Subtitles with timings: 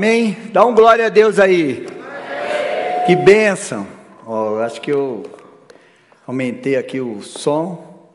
[0.00, 0.34] Amém?
[0.50, 1.86] Dá um glória a Deus aí.
[1.86, 3.04] Amém.
[3.06, 3.86] Que bênção.
[4.64, 5.30] Acho que eu
[6.26, 8.10] aumentei aqui o som.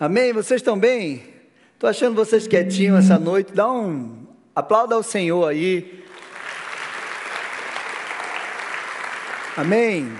[0.00, 0.32] Amém?
[0.32, 1.22] Vocês estão bem?
[1.74, 3.52] Estou achando vocês quietinhos essa noite.
[3.52, 6.02] Dá um aplauda ao Senhor aí.
[9.56, 10.12] Amém?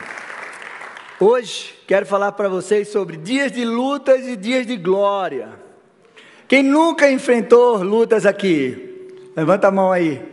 [1.18, 5.48] Hoje quero falar para vocês sobre dias de lutas e dias de glória.
[6.46, 9.10] Quem nunca enfrentou lutas aqui?
[9.34, 10.32] Levanta a mão aí.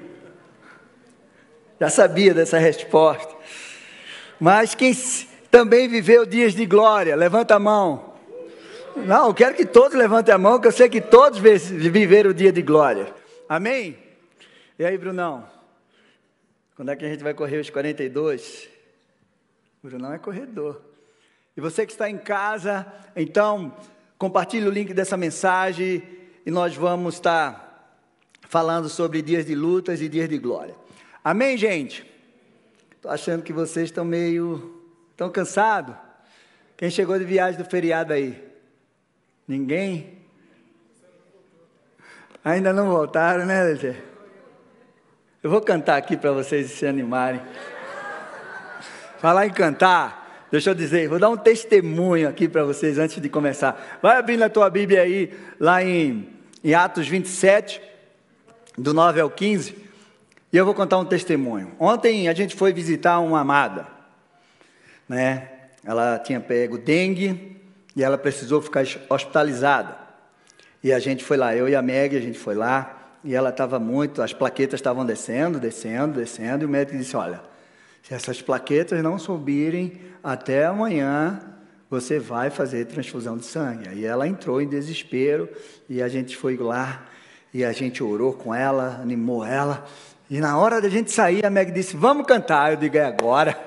[1.81, 3.35] Já sabia dessa resposta.
[4.39, 4.93] Mas quem
[5.49, 8.13] também viveu dias de glória, levanta a mão.
[8.97, 12.33] Não, eu quero que todos levantem a mão, que eu sei que todos viveram o
[12.35, 13.11] dia de glória.
[13.49, 13.97] Amém?
[14.77, 15.43] E aí, Brunão?
[16.75, 18.69] Quando é que a gente vai correr os 42?
[19.81, 20.79] Brunão é corredor.
[21.57, 23.75] E você que está em casa, então,
[24.19, 26.03] compartilhe o link dessa mensagem
[26.45, 27.99] e nós vamos estar
[28.47, 30.79] falando sobre dias de lutas e dias de glória.
[31.23, 32.03] Amém, gente?
[32.95, 34.81] Estou achando que vocês estão meio.
[35.11, 35.95] estão cansados.
[36.75, 38.43] Quem chegou de viagem do feriado aí?
[39.47, 40.17] Ninguém?
[42.43, 43.95] Ainda não voltaram, né, Lelê?
[45.43, 47.41] Eu vou cantar aqui para vocês se animarem.
[49.19, 53.29] Falar em cantar, deixa eu dizer, vou dar um testemunho aqui para vocês antes de
[53.29, 53.99] começar.
[54.01, 56.27] Vai abrindo a tua Bíblia aí, lá em,
[56.63, 57.79] em Atos 27,
[58.75, 59.90] do 9 ao 15.
[60.51, 61.71] E eu vou contar um testemunho.
[61.79, 63.87] Ontem a gente foi visitar uma amada,
[65.07, 65.49] né?
[65.83, 67.57] Ela tinha pego dengue
[67.95, 69.97] e ela precisou ficar hospitalizada.
[70.83, 73.49] E a gente foi lá, eu e a Meg, a gente foi lá e ela
[73.49, 77.41] estava muito, as plaquetas estavam descendo, descendo, descendo, e o médico disse: Olha,
[78.03, 81.39] se essas plaquetas não subirem até amanhã,
[81.89, 83.87] você vai fazer transfusão de sangue.
[83.89, 85.47] Aí ela entrou em desespero
[85.89, 87.05] e a gente foi lá
[87.53, 89.85] e a gente orou com ela, animou ela.
[90.31, 92.71] E na hora da gente sair, a Meg disse: Vamos cantar.
[92.71, 93.61] Eu digo: É agora.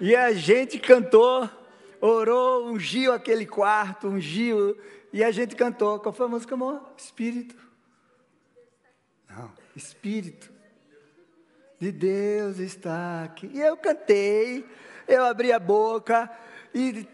[0.00, 1.50] E a gente cantou,
[2.00, 4.78] orou, ungiu aquele quarto, ungiu.
[5.12, 5.98] E a gente cantou.
[5.98, 6.80] Qual foi a música, amor?
[6.96, 7.56] Espírito.
[9.28, 10.48] Não, Espírito
[11.80, 13.50] de Deus está aqui.
[13.52, 14.64] E eu cantei,
[15.08, 16.30] eu abri a boca
[16.72, 17.04] e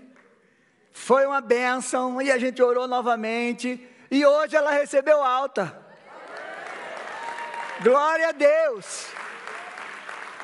[0.92, 2.20] foi uma bênção.
[2.20, 3.88] E a gente orou novamente.
[4.10, 5.88] E hoje ela recebeu alta.
[7.82, 9.08] Glória a Deus.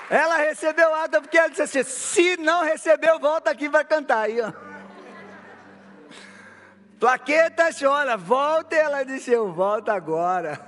[0.08, 4.22] Ela recebeu alta porque ela disse assim: se não recebeu, volta aqui para cantar.
[4.22, 4.52] Aí, ó.
[6.98, 8.74] Plaqueta chora, volta.
[8.74, 10.60] E ela disse: eu volto agora.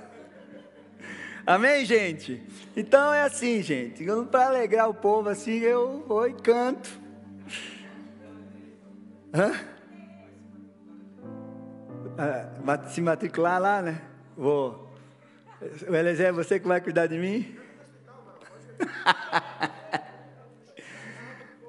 [1.47, 2.43] Amém, gente?
[2.75, 4.05] Então é assim, gente.
[4.29, 6.89] Para alegrar o povo assim, eu vou e canto.
[9.33, 9.53] Hã?
[12.17, 14.01] Ah, se matricular lá, né?
[14.35, 14.88] Vou.
[15.61, 17.53] O é você que vai cuidar de mim?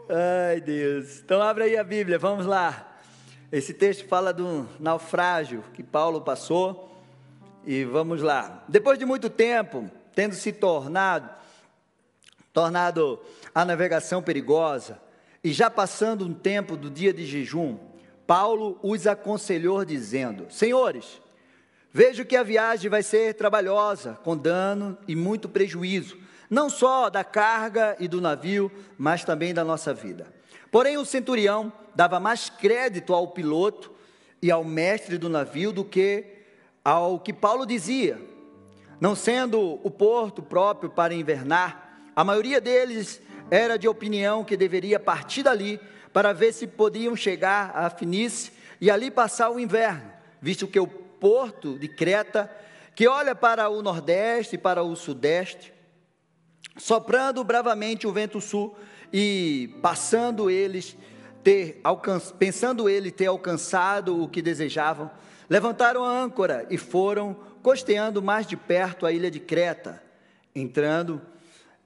[0.08, 1.18] Ai, Deus.
[1.18, 3.00] Então, abre aí a Bíblia, vamos lá.
[3.50, 6.88] Esse texto fala do naufrágio que Paulo passou.
[7.66, 8.62] E vamos lá.
[8.68, 11.28] Depois de muito tempo, tendo se tornado,
[12.52, 13.18] tornado
[13.52, 15.00] a navegação perigosa,
[15.42, 17.76] e já passando um tempo do dia de jejum,
[18.24, 21.20] Paulo os aconselhou, dizendo: Senhores,
[21.92, 26.16] Vejo que a viagem vai ser trabalhosa, com dano e muito prejuízo,
[26.48, 30.26] não só da carga e do navio, mas também da nossa vida.
[30.70, 33.90] Porém, o centurião dava mais crédito ao piloto
[34.40, 36.24] e ao mestre do navio do que
[36.84, 38.20] ao que Paulo dizia.
[39.00, 45.00] Não sendo o porto próprio para invernar, a maioria deles era de opinião que deveria
[45.00, 45.80] partir dali
[46.12, 50.86] para ver se podiam chegar a Finice e ali passar o inverno, visto que o
[51.20, 52.50] porto de Creta,
[52.94, 55.72] que olha para o nordeste e para o sudeste,
[56.76, 58.76] soprando bravamente o vento sul
[59.12, 60.96] e passando eles
[61.44, 61.80] ter
[62.38, 65.10] pensando ele ter alcançado o que desejavam,
[65.48, 70.02] levantaram a âncora e foram costeando mais de perto a ilha de Creta.
[70.54, 71.20] Entrando,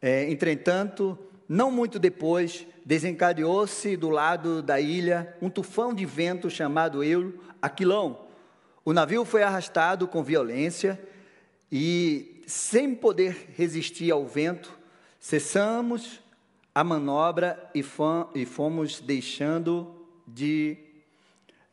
[0.00, 1.18] é, entretanto,
[1.48, 8.23] não muito depois, desencadeou-se do lado da ilha um tufão de vento chamado Euro Aquilão,
[8.84, 11.00] o navio foi arrastado com violência
[11.72, 14.76] e, sem poder resistir ao vento,
[15.18, 16.20] cessamos
[16.74, 17.82] a manobra e,
[18.44, 20.76] fomos deixando de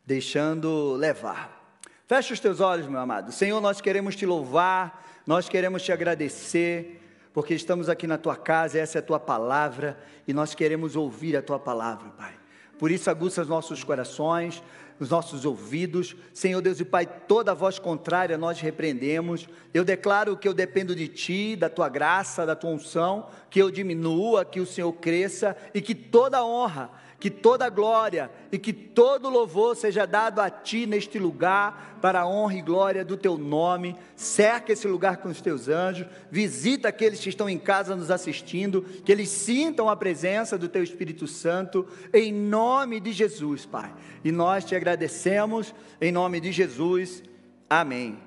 [0.04, 1.76] deixando levar.
[2.06, 3.30] Fecha os teus olhos, meu amado.
[3.30, 7.00] Senhor, nós queremos te louvar, nós queremos te agradecer,
[7.32, 11.36] porque estamos aqui na tua casa, essa é a tua palavra e nós queremos ouvir
[11.36, 12.34] a tua palavra, Pai.
[12.78, 14.62] por isso aguça os nossos corações,
[15.02, 16.14] os nossos ouvidos.
[16.32, 19.48] Senhor Deus e Pai, toda voz contrária nós repreendemos.
[19.74, 23.70] Eu declaro que eu dependo de Ti, da Tua graça, da Tua unção, que eu
[23.70, 26.90] diminua, que o Senhor cresça e que toda honra
[27.22, 32.26] que toda glória e que todo louvor seja dado a Ti neste lugar, para a
[32.26, 33.94] honra e glória do Teu nome.
[34.16, 38.82] Cerca esse lugar com os Teus anjos, visita aqueles que estão em casa nos assistindo,
[39.04, 43.94] que eles sintam a presença do Teu Espírito Santo, em nome de Jesus, Pai.
[44.24, 47.22] E nós te agradecemos, em nome de Jesus.
[47.70, 48.18] Amém.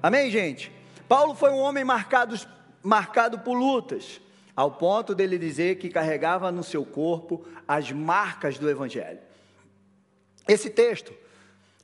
[0.00, 0.70] Amém, gente?
[1.08, 2.38] Paulo foi um homem marcado,
[2.84, 4.20] marcado por lutas
[4.56, 9.18] ao ponto dele dizer que carregava no seu corpo as marcas do Evangelho.
[10.46, 11.12] Esse texto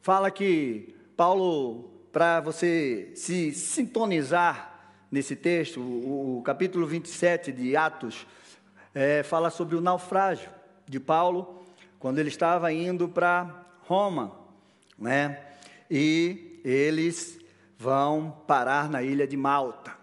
[0.03, 8.27] fala que Paulo, para você se sintonizar nesse texto, o, o capítulo 27 de Atos,
[8.95, 10.51] é, fala sobre o naufrágio
[10.87, 11.63] de Paulo,
[11.99, 14.33] quando ele estava indo para Roma,
[14.99, 15.41] né?
[15.91, 17.39] E eles
[17.79, 19.97] vão parar na ilha de Malta.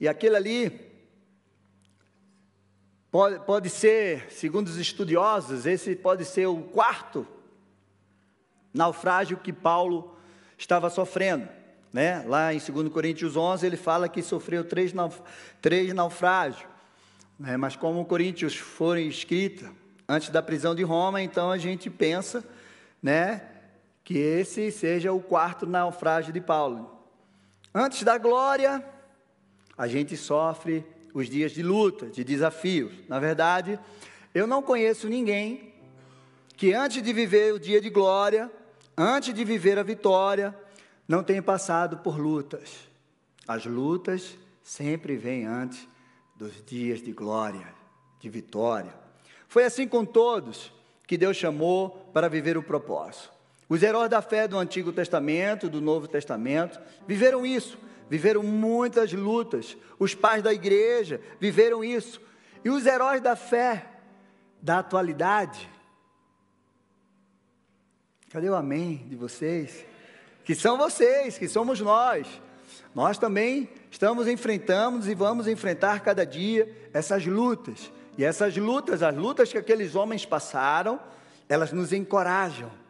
[0.00, 0.91] E aquele ali
[3.12, 7.26] Pode, pode ser, segundo os estudiosos, esse pode ser o quarto
[8.72, 10.16] naufrágio que Paulo
[10.56, 11.46] estava sofrendo.
[11.92, 12.24] Né?
[12.26, 15.20] Lá em 2 Coríntios 11, ele fala que sofreu três, nauf
[15.60, 16.66] três naufrágios.
[17.38, 17.54] Né?
[17.58, 19.68] Mas como Coríntios foram escritos
[20.08, 22.42] antes da prisão de Roma, então a gente pensa
[23.02, 23.46] né,
[24.02, 26.98] que esse seja o quarto naufrágio de Paulo.
[27.74, 28.82] Antes da glória,
[29.76, 30.82] a gente sofre
[31.12, 32.92] os dias de luta, de desafios.
[33.08, 33.78] Na verdade,
[34.34, 35.72] eu não conheço ninguém
[36.56, 38.50] que antes de viver o dia de glória,
[38.96, 40.54] antes de viver a vitória,
[41.08, 42.88] não tenha passado por lutas.
[43.46, 45.88] As lutas sempre vêm antes
[46.36, 47.66] dos dias de glória,
[48.20, 48.94] de vitória.
[49.48, 50.72] Foi assim com todos
[51.06, 53.31] que Deus chamou para viver o propósito.
[53.72, 57.78] Os heróis da fé do Antigo Testamento, do Novo Testamento, viveram isso
[58.12, 59.74] viveram muitas lutas.
[59.98, 62.20] Os pais da igreja viveram isso.
[62.62, 63.86] E os heróis da fé
[64.60, 65.66] da atualidade.
[68.30, 69.86] Cadê o amém de vocês?
[70.44, 72.28] Que são vocês, que somos nós.
[72.94, 77.90] Nós também estamos enfrentando e vamos enfrentar cada dia essas lutas.
[78.18, 81.00] E essas lutas, as lutas que aqueles homens passaram,
[81.48, 82.81] elas nos encorajam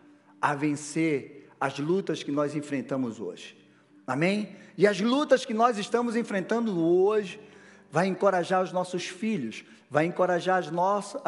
[0.43, 3.57] a vencer as lutas que nós enfrentamos hoje.
[4.05, 4.57] Amém?
[4.77, 7.41] E as lutas que nós estamos enfrentando hoje
[7.89, 11.23] vai encorajar os nossos filhos, vai encorajar as nossas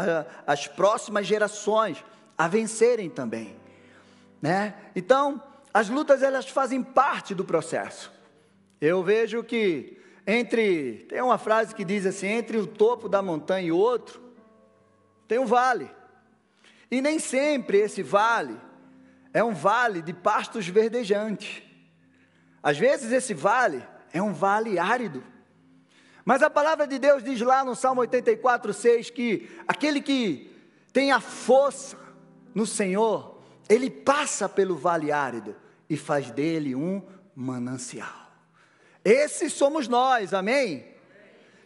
[0.45, 2.05] as próximas gerações
[2.37, 3.55] a vencerem também,
[4.43, 4.75] né?
[4.97, 5.41] Então,
[5.73, 8.13] as lutas elas fazem parte do processo.
[8.81, 9.97] Eu vejo que
[10.27, 14.21] entre tem uma frase que diz assim, entre o topo da montanha e outro
[15.29, 15.89] tem um vale.
[16.91, 18.59] E nem sempre esse vale
[19.35, 21.61] é um vale de pastos verdejantes.
[22.63, 25.25] Às vezes esse vale é um vale árido.
[26.25, 30.51] Mas a palavra de Deus diz lá no Salmo 84, 6 que aquele que
[30.93, 31.99] tem a força
[32.55, 35.57] no Senhor, ele passa pelo vale árido
[35.91, 37.03] e faz dele um
[37.35, 38.31] manancial.
[39.05, 40.87] Esses somos nós, amém?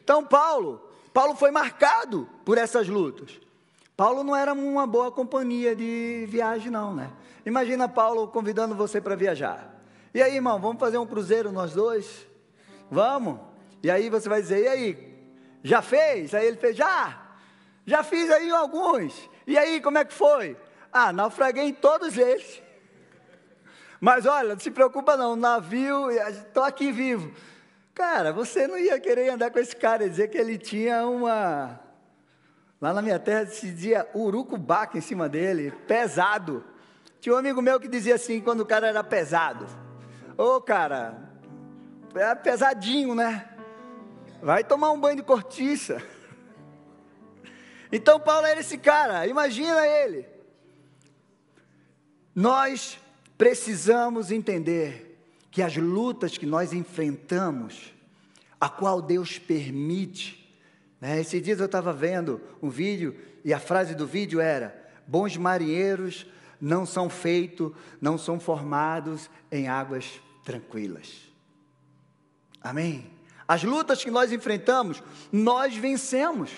[0.03, 3.38] Então, Paulo, Paulo foi marcado por essas lutas.
[3.98, 7.10] Paulo não era uma boa companhia de viagem, não, né?
[7.44, 9.74] Imagina Paulo convidando você para viajar.
[10.14, 12.24] E aí, irmão, vamos fazer um cruzeiro nós dois?
[12.88, 13.40] Vamos?
[13.82, 15.19] E aí você vai dizer, e aí?
[15.64, 16.32] Já fez?
[16.32, 17.20] Aí ele fez, já.
[17.84, 19.28] Já fiz aí alguns.
[19.44, 20.56] E aí, como é que foi?
[20.93, 22.62] Ah, naufraguei em todos eles.
[24.00, 27.34] Mas olha, não se preocupa não, navio, estou aqui vivo.
[27.96, 31.87] Cara, você não ia querer andar com esse cara e dizer que ele tinha uma.
[32.81, 36.65] Lá na minha terra se dizia urucubaca em cima dele, pesado.
[37.20, 39.67] Tinha um amigo meu que dizia assim, quando o cara era pesado.
[40.37, 41.19] Ô, oh, cara,
[42.15, 43.49] é pesadinho, né?
[44.41, 46.01] Vai tomar um banho de cortiça.
[47.91, 50.27] Então Paulo era esse cara, imagina ele.
[52.35, 52.99] Nós
[53.37, 55.19] precisamos entender
[55.51, 57.93] que as lutas que nós enfrentamos,
[58.61, 60.47] a qual Deus permite,
[61.00, 61.20] né?
[61.20, 64.76] Esses dias eu estava vendo um vídeo e a frase do vídeo era:
[65.06, 66.26] bons marinheiros
[66.60, 71.28] não são feitos, não são formados em águas tranquilas.
[72.60, 73.10] Amém?
[73.46, 75.02] As lutas que nós enfrentamos,
[75.32, 76.50] nós vencemos.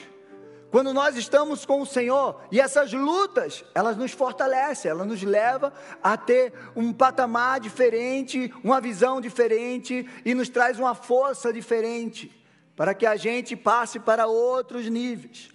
[0.71, 5.73] Quando nós estamos com o Senhor, e essas lutas, elas nos fortalecem, elas nos levam
[6.01, 12.40] a ter um patamar diferente, uma visão diferente e nos traz uma força diferente,
[12.81, 15.51] para que a gente passe para outros níveis.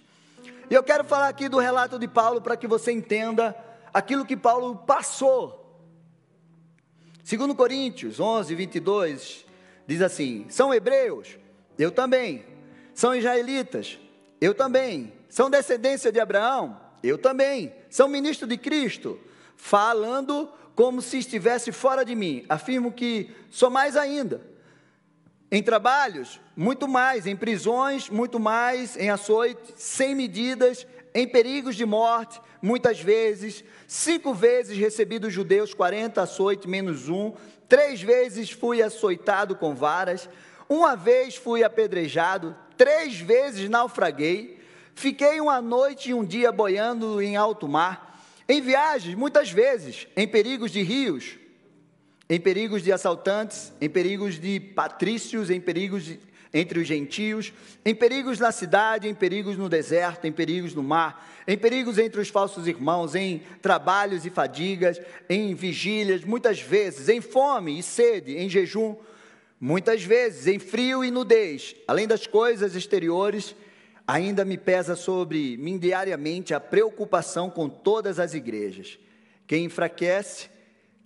[0.70, 3.52] E eu quero falar aqui do relato de Paulo para que você entenda
[3.92, 5.76] aquilo que Paulo passou.
[7.24, 9.44] Segundo Coríntios 11, 22,
[9.88, 11.36] diz assim: São hebreus?
[11.76, 12.46] Eu também.
[12.94, 13.98] São israelitas?
[14.40, 15.12] Eu também.
[15.28, 16.80] São descendência de Abraão?
[17.02, 17.74] Eu também.
[17.90, 19.18] São ministros de Cristo?
[19.56, 22.46] Falando como se estivesse fora de mim.
[22.48, 24.54] Afirmo que sou mais ainda.
[25.50, 27.26] Em trabalhos, muito mais.
[27.26, 28.96] Em prisões, muito mais.
[28.96, 30.86] Em açoites, sem medidas.
[31.14, 33.64] Em perigos de morte, muitas vezes.
[33.86, 37.32] Cinco vezes recebi dos judeus 40 açoites menos um.
[37.68, 40.28] Três vezes fui açoitado com varas.
[40.68, 42.54] Uma vez fui apedrejado.
[42.76, 44.60] Três vezes naufraguei.
[44.94, 48.06] Fiquei uma noite e um dia boiando em alto mar
[48.48, 51.36] em viagens, muitas vezes, em perigos de rios,
[52.28, 56.18] em perigos de assaltantes, em perigos de patrícios, em perigos de,
[56.52, 57.52] entre os gentios,
[57.84, 62.20] em perigos na cidade, em perigos no deserto, em perigos no mar, em perigos entre
[62.20, 68.36] os falsos irmãos, em trabalhos e fadigas, em vigílias, muitas vezes, em fome e sede,
[68.36, 68.96] em jejum,
[69.60, 73.54] muitas vezes, em frio e nudez, além das coisas exteriores
[74.06, 78.98] ainda me pesa sobre mim diariamente a preocupação com todas as igrejas.
[79.46, 80.48] Quem enfraquece,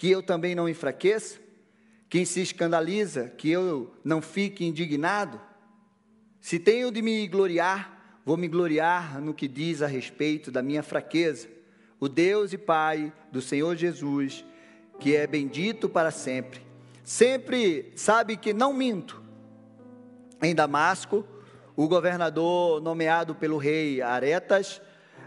[0.01, 1.39] que eu também não enfraqueça.
[2.09, 5.39] Quem se escandaliza, que eu não fique indignado.
[6.41, 10.83] Se tenho de me gloriar, vou me gloriar no que diz a respeito da minha
[10.83, 11.49] fraqueza.
[12.01, 14.43] O Deus e Pai do Senhor Jesus,
[14.99, 16.63] que é bendito para sempre,
[17.05, 19.23] sempre sabe que não minto.
[20.43, 21.27] Em Damasco,
[21.77, 24.81] o governador nomeado pelo rei Aretas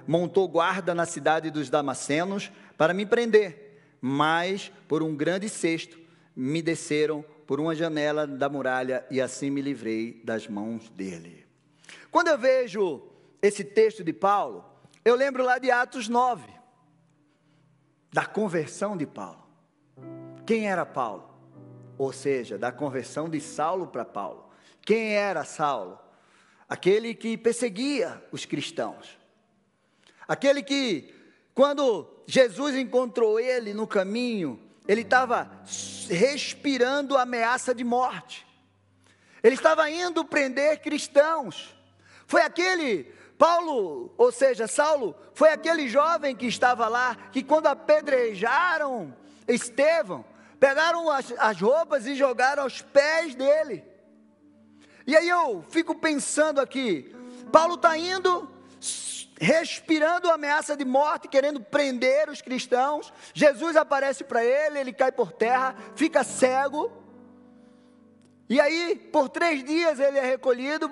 [0.08, 3.63] montou guarda na cidade dos Damascenos para me prender,
[4.06, 5.98] mas por um grande cesto
[6.36, 11.46] me desceram por uma janela da muralha e assim me livrei das mãos dele.
[12.12, 13.02] Quando eu vejo
[13.42, 14.66] esse texto de Paulo,
[15.06, 16.44] eu lembro lá de Atos 9,
[18.12, 19.48] da conversão de Paulo.
[20.46, 21.30] Quem era Paulo?
[21.98, 24.50] Ou seja, da conversão de Saulo para Paulo.
[24.82, 26.04] Quem era Saulo?
[26.74, 29.18] aquele que perseguia os cristãos,
[30.28, 31.14] aquele que,
[31.54, 35.50] quando Jesus encontrou ele no caminho, ele estava
[36.10, 38.46] respirando ameaça de morte,
[39.42, 41.76] ele estava indo prender cristãos,
[42.26, 49.14] foi aquele Paulo, ou seja, Saulo, foi aquele jovem que estava lá, que quando apedrejaram
[49.48, 50.24] Estevão,
[50.60, 53.84] pegaram as, as roupas e jogaram aos pés dele.
[55.06, 57.14] E aí eu fico pensando aqui,
[57.52, 58.50] Paulo está indo,
[59.40, 63.14] respirando ameaça de morte, querendo prender os cristãos.
[63.34, 66.92] Jesus aparece para ele, ele cai por terra, fica cego.
[68.50, 70.90] E aí, por três dias, ele é recolhido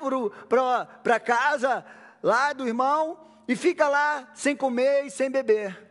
[1.04, 1.86] para casa
[2.24, 5.90] lá do irmão e fica lá sem comer e sem beber.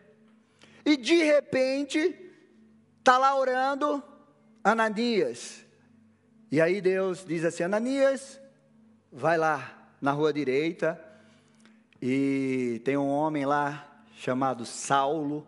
[0.85, 2.17] E de repente,
[2.99, 4.03] está lá orando
[4.65, 5.65] Ananias.
[6.51, 8.41] E aí Deus diz assim: Ananias,
[9.13, 11.10] vai lá na rua direita
[12.01, 15.47] e tem um homem lá chamado Saulo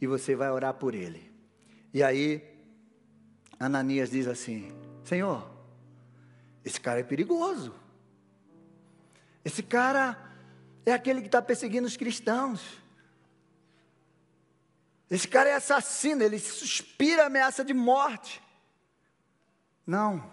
[0.00, 1.32] e você vai orar por ele.
[1.92, 2.42] E aí
[3.58, 4.72] Ananias diz assim:
[5.04, 5.48] Senhor,
[6.64, 7.74] esse cara é perigoso.
[9.44, 10.18] Esse cara
[10.86, 12.82] é aquele que está perseguindo os cristãos.
[15.10, 18.42] Esse cara é assassino, ele suspira ameaça de morte.
[19.86, 20.30] Não,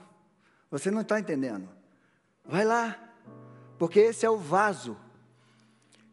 [0.69, 1.69] você não está entendendo.
[2.45, 2.97] Vai lá,
[3.77, 4.97] porque esse é o vaso,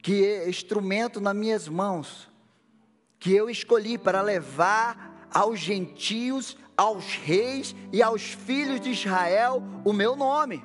[0.02, 2.30] que é instrumento nas minhas mãos,
[3.18, 9.92] que eu escolhi para levar aos gentios, aos reis e aos filhos de Israel o
[9.92, 10.64] meu nome.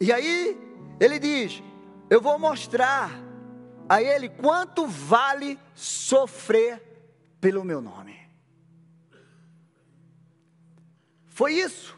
[0.00, 0.56] E aí
[0.98, 1.62] ele diz:
[2.08, 3.10] Eu vou mostrar
[3.88, 6.82] a ele quanto vale sofrer
[7.40, 8.18] pelo meu nome.
[11.26, 11.96] Foi isso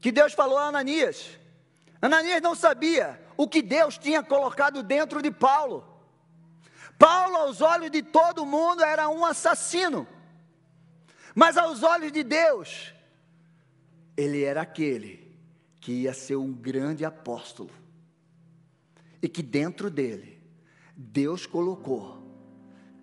[0.00, 1.38] que Deus falou a Ananias.
[2.02, 5.82] Ananias não sabia o que Deus tinha colocado dentro de Paulo.
[6.98, 10.06] Paulo, aos olhos de todo mundo, era um assassino.
[11.34, 12.92] Mas aos olhos de Deus,
[14.14, 15.34] ele era aquele
[15.80, 17.70] que ia ser um grande apóstolo.
[19.22, 20.38] E que dentro dele,
[20.94, 22.22] Deus colocou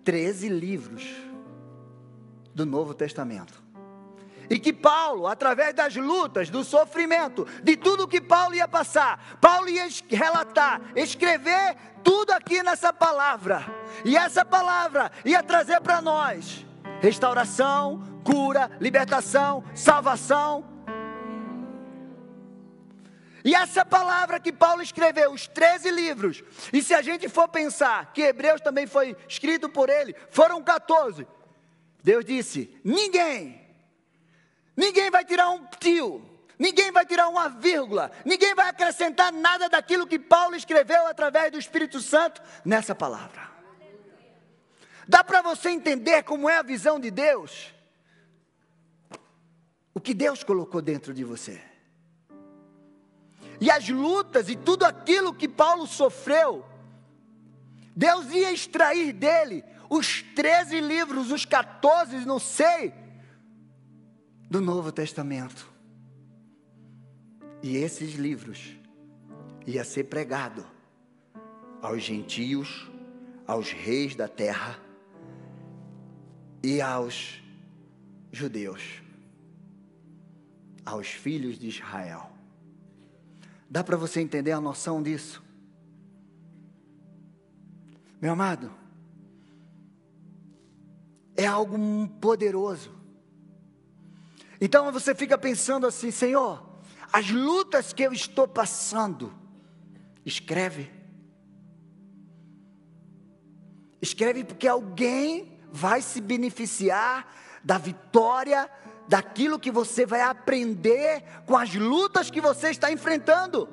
[0.04, 1.04] 13 livros
[2.54, 3.57] do Novo Testamento.
[4.50, 9.68] E que Paulo, através das lutas, do sofrimento, de tudo que Paulo ia passar, Paulo
[9.68, 13.64] ia relatar, escrever tudo aqui nessa palavra.
[14.04, 16.64] E essa palavra ia trazer para nós
[17.00, 20.64] restauração, cura, libertação, salvação.
[23.44, 28.12] E essa palavra que Paulo escreveu, os 13 livros, e se a gente for pensar
[28.12, 31.26] que Hebreus também foi escrito por ele, foram 14.
[32.02, 33.67] Deus disse: ninguém,
[34.78, 36.24] ninguém vai tirar um tio,
[36.56, 41.58] ninguém vai tirar uma vírgula, ninguém vai acrescentar nada daquilo que Paulo escreveu através do
[41.58, 43.50] Espírito Santo nessa palavra.
[45.08, 47.74] Dá para você entender como é a visão de Deus?
[49.92, 51.60] O que Deus colocou dentro de você.
[53.60, 56.64] E as lutas e tudo aquilo que Paulo sofreu,
[57.96, 62.94] Deus ia extrair dele os 13 livros, os 14, não sei,
[64.48, 65.70] do Novo Testamento.
[67.62, 68.76] E esses livros
[69.66, 70.64] ia ser pregado
[71.82, 72.90] aos gentios,
[73.46, 74.78] aos reis da terra
[76.62, 77.42] e aos
[78.32, 79.02] judeus,
[80.84, 82.30] aos filhos de Israel.
[83.68, 85.42] Dá para você entender a noção disso?
[88.20, 88.72] Meu amado,
[91.36, 91.76] é algo
[92.20, 92.97] poderoso.
[94.60, 96.66] Então você fica pensando assim, Senhor,
[97.12, 99.32] as lutas que eu estou passando,
[100.24, 100.90] escreve.
[104.00, 107.26] Escreve porque alguém vai se beneficiar
[107.64, 108.70] da vitória
[109.08, 113.68] daquilo que você vai aprender com as lutas que você está enfrentando.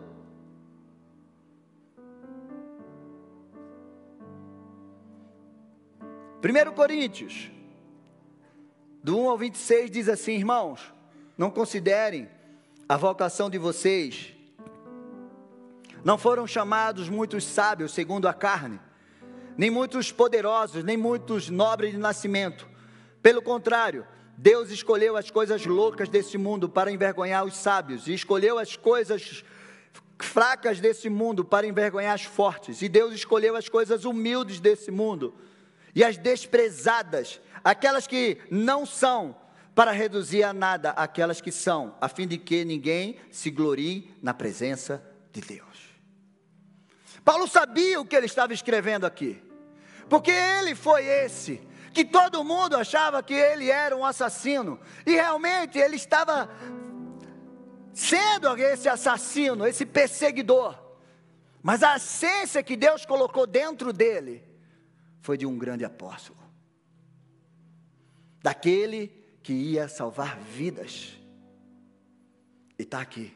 [6.42, 7.52] Primeiro Coríntios,
[9.06, 10.92] do 1 ao 26 diz assim, irmãos,
[11.38, 12.28] não considerem
[12.90, 14.34] a vocação de vocês.
[16.04, 18.80] Não foram chamados muitos sábios segundo a carne,
[19.56, 22.68] nem muitos poderosos, nem muitos nobres de nascimento.
[23.22, 28.58] Pelo contrário, Deus escolheu as coisas loucas desse mundo para envergonhar os sábios, e escolheu
[28.58, 29.46] as coisas
[30.18, 35.32] fracas desse mundo para envergonhar as fortes, e Deus escolheu as coisas humildes desse mundo
[35.96, 39.36] e as desprezadas, aquelas que não são,
[39.74, 44.34] para reduzir a nada aquelas que são, a fim de que ninguém se glorie na
[44.34, 45.96] presença de Deus.
[47.26, 49.42] Paulo sabia o que ele estava escrevendo aqui,
[50.10, 51.62] porque ele foi esse
[51.94, 56.50] que todo mundo achava que ele era um assassino, e realmente ele estava
[57.94, 60.78] sendo esse assassino, esse perseguidor.
[61.64, 64.55] Mas a essência que Deus colocou dentro dele
[65.26, 66.40] foi de um grande apóstolo,
[68.42, 69.08] daquele
[69.42, 71.20] que ia salvar vidas.
[72.78, 73.34] E está aqui.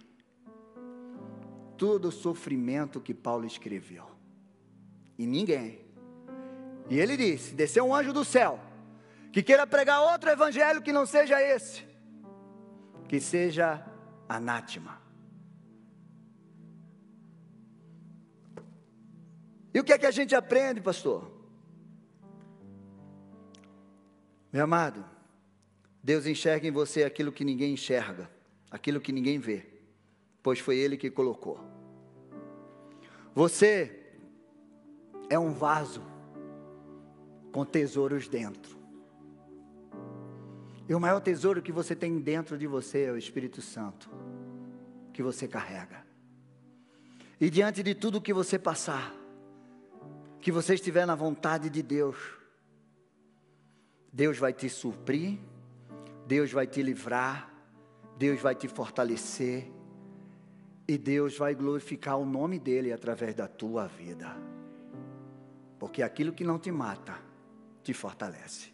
[1.77, 4.05] Todo o sofrimento que Paulo escreveu.
[5.17, 5.89] E ninguém
[6.89, 8.59] e ele disse: desceu um anjo do céu,
[9.31, 11.85] que queira pregar outro evangelho que não seja esse,
[13.07, 13.85] que seja
[14.27, 14.99] anátema.
[19.71, 21.38] E o que é que a gente aprende, pastor?
[24.51, 25.05] Meu amado,
[26.03, 28.29] Deus enxerga em você aquilo que ninguém enxerga,
[28.71, 29.65] aquilo que ninguém vê,
[30.41, 31.59] pois foi Ele que colocou.
[33.35, 33.95] Você
[35.29, 36.01] é um vaso
[37.51, 38.77] com tesouros dentro.
[40.87, 44.09] E o maior tesouro que você tem dentro de você é o Espírito Santo,
[45.13, 46.03] que você carrega.
[47.39, 49.13] E diante de tudo que você passar,
[50.41, 52.38] que você estiver na vontade de Deus,
[54.11, 55.39] Deus vai te suprir,
[56.25, 57.51] Deus vai te livrar,
[58.17, 59.71] Deus vai te fortalecer,
[60.89, 64.35] e Deus vai glorificar o nome dEle através da tua vida.
[65.77, 67.15] Porque aquilo que não te mata,
[67.83, 68.73] te fortalece.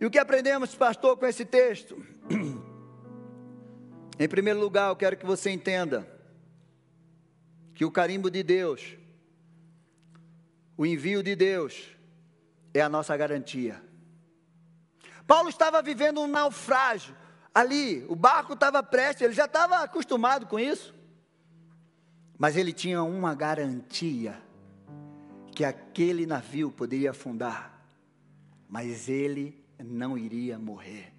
[0.00, 1.96] E o que aprendemos, pastor, com esse texto?
[4.18, 6.08] Em primeiro lugar, eu quero que você entenda
[7.74, 8.96] que o carimbo de Deus,
[10.76, 11.96] o envio de Deus,
[12.74, 13.82] é a nossa garantia.
[15.26, 17.14] Paulo estava vivendo um naufrágio
[17.54, 20.94] ali, o barco estava prestes, ele já estava acostumado com isso,
[22.38, 24.40] mas ele tinha uma garantia
[25.54, 27.84] que aquele navio poderia afundar,
[28.68, 31.12] mas ele não iria morrer,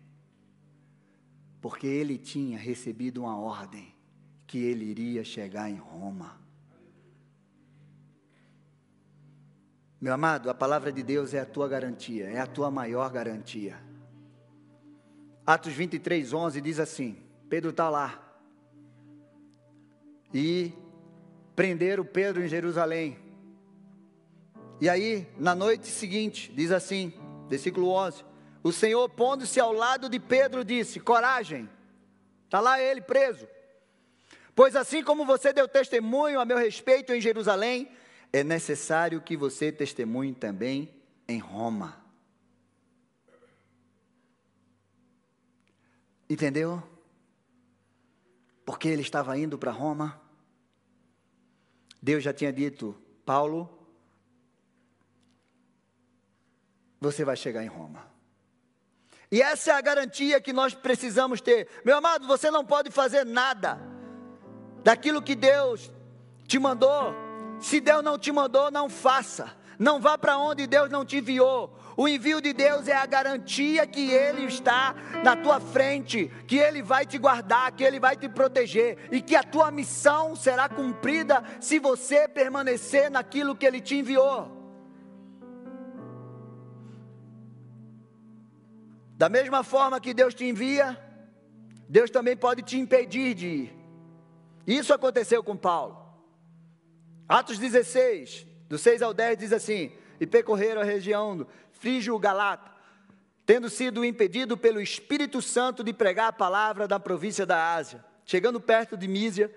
[1.62, 3.94] porque ele tinha recebido uma ordem
[4.48, 6.43] que ele iria chegar em Roma.
[10.04, 13.82] Meu amado, a palavra de Deus é a tua garantia, é a tua maior garantia.
[15.46, 18.22] Atos 23, 11 diz assim: Pedro está lá,
[20.34, 20.74] e
[21.56, 23.18] prenderam Pedro em Jerusalém,
[24.82, 27.14] e aí, na noite seguinte, diz assim,
[27.48, 28.26] versículo 11:
[28.62, 31.70] O Senhor, pondo-se ao lado de Pedro, disse: Coragem,
[32.44, 33.48] está lá ele preso.
[34.54, 37.90] Pois assim como você deu testemunho a meu respeito em Jerusalém,
[38.34, 40.92] é necessário que você testemunhe também
[41.28, 42.04] em Roma.
[46.28, 46.82] Entendeu?
[48.66, 50.20] Porque ele estava indo para Roma.
[52.02, 53.70] Deus já tinha dito: Paulo,
[57.00, 58.12] você vai chegar em Roma.
[59.32, 61.68] E essa é a garantia que nós precisamos ter.
[61.86, 63.80] Meu amado, você não pode fazer nada
[64.84, 65.92] daquilo que Deus
[66.48, 67.33] te mandou.
[67.64, 69.56] Se Deus não te mandou, não faça.
[69.80, 71.74] Não vá para onde Deus não te enviou.
[71.96, 76.84] O envio de Deus é a garantia que Ele está na tua frente, que Ele
[76.84, 81.42] vai te guardar, que Ele vai te proteger e que a tua missão será cumprida
[81.62, 84.52] se você permanecer naquilo que Ele te enviou.
[89.16, 91.02] Da mesma forma que Deus te envia,
[91.88, 93.78] Deus também pode te impedir de ir.
[94.68, 96.03] Isso aconteceu com Paulo.
[97.28, 102.72] Atos 16, do 6 ao 10, diz assim: E percorreram a região do Frígio Galata,
[103.46, 108.04] tendo sido impedido pelo Espírito Santo de pregar a palavra da província da Ásia.
[108.26, 109.54] Chegando perto de Mísia,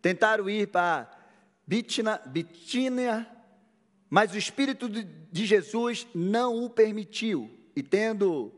[0.00, 1.10] tentaram ir para
[1.66, 3.26] Bitínia,
[4.08, 7.50] mas o Espírito de Jesus não o permitiu.
[7.76, 8.52] E tendo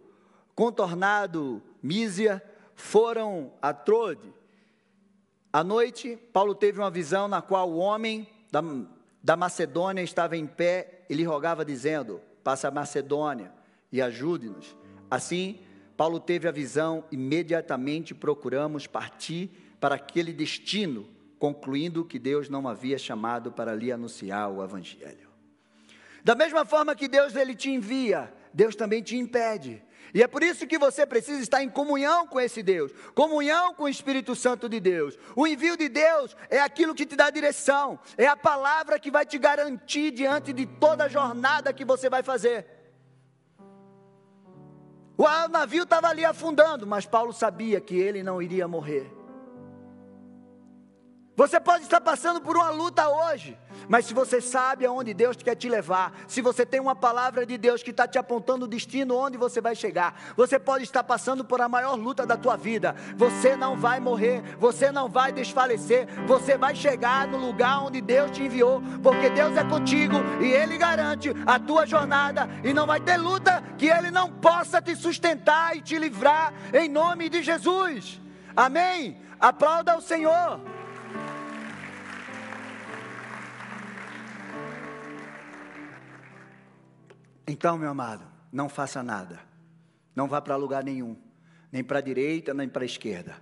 [0.55, 2.43] contornado Mísia,
[2.75, 4.33] foram a Trode.
[5.53, 8.63] À noite, Paulo teve uma visão na qual o homem da,
[9.23, 13.53] da Macedônia estava em pé e lhe rogava, dizendo: Passa a Macedônia
[13.93, 14.75] e ajude-nos.
[15.11, 15.61] Assim,
[15.95, 21.07] Paulo teve a visão, imediatamente procuramos partir para aquele destino,
[21.39, 25.29] concluindo que Deus não havia chamado para lhe anunciar o Evangelho.
[26.25, 29.83] Da mesma forma que Deus ele te envia, Deus também te impede.
[30.15, 33.85] E é por isso que você precisa estar em comunhão com esse Deus, comunhão com
[33.85, 35.19] o Espírito Santo de Deus.
[35.35, 39.25] O envio de Deus é aquilo que te dá direção, é a palavra que vai
[39.25, 42.67] te garantir diante de toda a jornada que você vai fazer.
[45.17, 49.22] O navio estava ali afundando, mas Paulo sabia que ele não iria morrer.
[51.35, 55.55] Você pode estar passando por uma luta hoje, mas se você sabe aonde Deus quer
[55.55, 59.17] te levar, se você tem uma palavra de Deus que está te apontando o destino
[59.17, 62.95] onde você vai chegar, você pode estar passando por a maior luta da tua vida.
[63.17, 68.31] Você não vai morrer, você não vai desfalecer, você vai chegar no lugar onde Deus
[68.31, 73.01] te enviou, porque Deus é contigo e Ele garante a tua jornada e não vai
[73.01, 78.21] ter luta que Ele não possa te sustentar e te livrar em nome de Jesus.
[78.55, 79.19] Amém?
[79.41, 80.72] Aplauda o Senhor.
[87.53, 89.39] Então, meu amado, não faça nada.
[90.17, 91.15] Não vá para lugar nenhum,
[91.71, 93.37] nem para a direita, nem para a esquerda,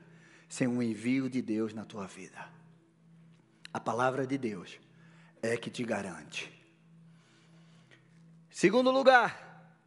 [0.49, 2.45] sem um envio de Deus na tua vida.
[3.73, 4.81] A palavra de Deus
[5.41, 6.53] é que te garante.
[8.51, 9.79] Segundo lugar,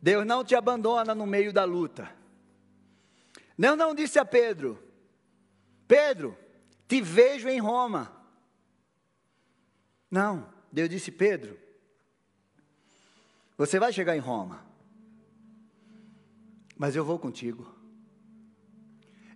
[0.00, 2.08] Deus não te abandona no meio da luta.
[3.58, 4.80] Deus não disse a Pedro:
[5.88, 6.38] Pedro,
[6.86, 8.24] te vejo em Roma.
[10.08, 11.61] Não, Deus disse: Pedro,
[13.56, 14.64] você vai chegar em Roma,
[16.76, 17.72] mas eu vou contigo.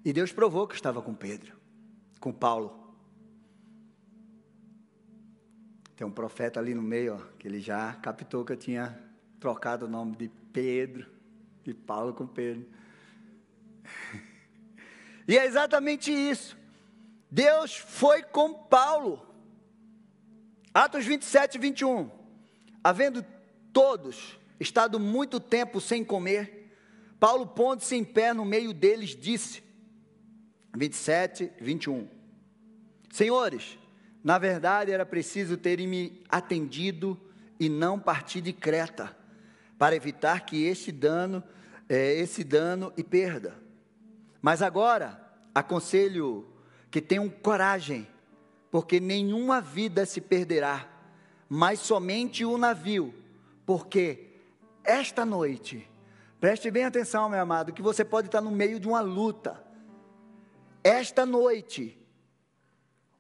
[0.04, 1.56] E Deus provou que estava com Pedro,
[2.20, 2.94] com Paulo.
[5.96, 8.98] Tem um profeta ali no meio, ó, que ele já captou que eu tinha
[9.40, 11.10] trocado o nome de Pedro,
[11.64, 12.66] de Paulo com Pedro.
[15.28, 16.56] E é exatamente isso.
[17.28, 19.26] Deus foi com Paulo.
[20.72, 22.08] Atos 27, 21.
[22.84, 23.24] Havendo
[23.76, 26.72] todos, estado muito tempo sem comer,
[27.20, 29.62] Paulo, pondo-se em pé no meio deles, disse,
[30.74, 32.08] 27, 21,
[33.10, 33.78] Senhores,
[34.24, 37.20] na verdade era preciso terem me atendido
[37.60, 39.14] e não partir de Creta,
[39.76, 41.44] para evitar que este dano,
[41.86, 43.60] é, esse dano e perda.
[44.40, 45.20] Mas agora,
[45.54, 46.48] aconselho
[46.90, 48.08] que tenham coragem,
[48.70, 50.90] porque nenhuma vida se perderá,
[51.46, 53.25] mas somente o navio
[53.66, 54.28] porque
[54.84, 55.90] esta noite,
[56.40, 59.60] preste bem atenção, meu amado, que você pode estar no meio de uma luta.
[60.84, 61.98] Esta noite,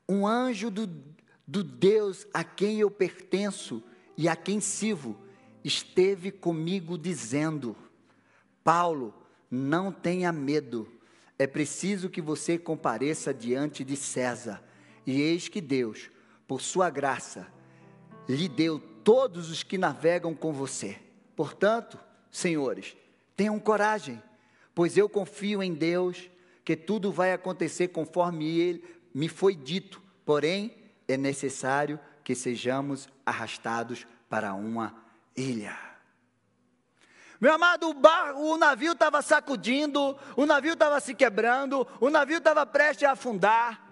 [0.08, 0.88] um anjo do,
[1.44, 3.82] do Deus a quem eu pertenço
[4.16, 5.18] e a quem sirvo,
[5.64, 7.76] esteve comigo dizendo:
[8.62, 9.12] Paulo,
[9.50, 10.88] não tenha medo,
[11.36, 14.62] é preciso que você compareça diante de César.
[15.04, 16.10] E eis que Deus,
[16.46, 17.48] por sua graça,
[18.28, 20.98] lhe deu todos os que navegam com você.
[21.36, 21.96] Portanto,
[22.28, 22.96] senhores,
[23.36, 24.20] tenham coragem,
[24.74, 26.28] pois eu confio em Deus
[26.64, 28.82] que tudo vai acontecer conforme Ele
[29.14, 30.74] me foi dito, porém
[31.06, 34.92] é necessário que sejamos arrastados para uma
[35.36, 35.78] ilha.
[37.40, 42.38] Meu amado, o, bar, o navio estava sacudindo, o navio estava se quebrando, o navio
[42.38, 43.85] estava prestes a afundar.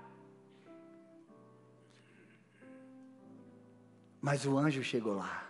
[4.25, 5.45] Mas o anjo chegou lá.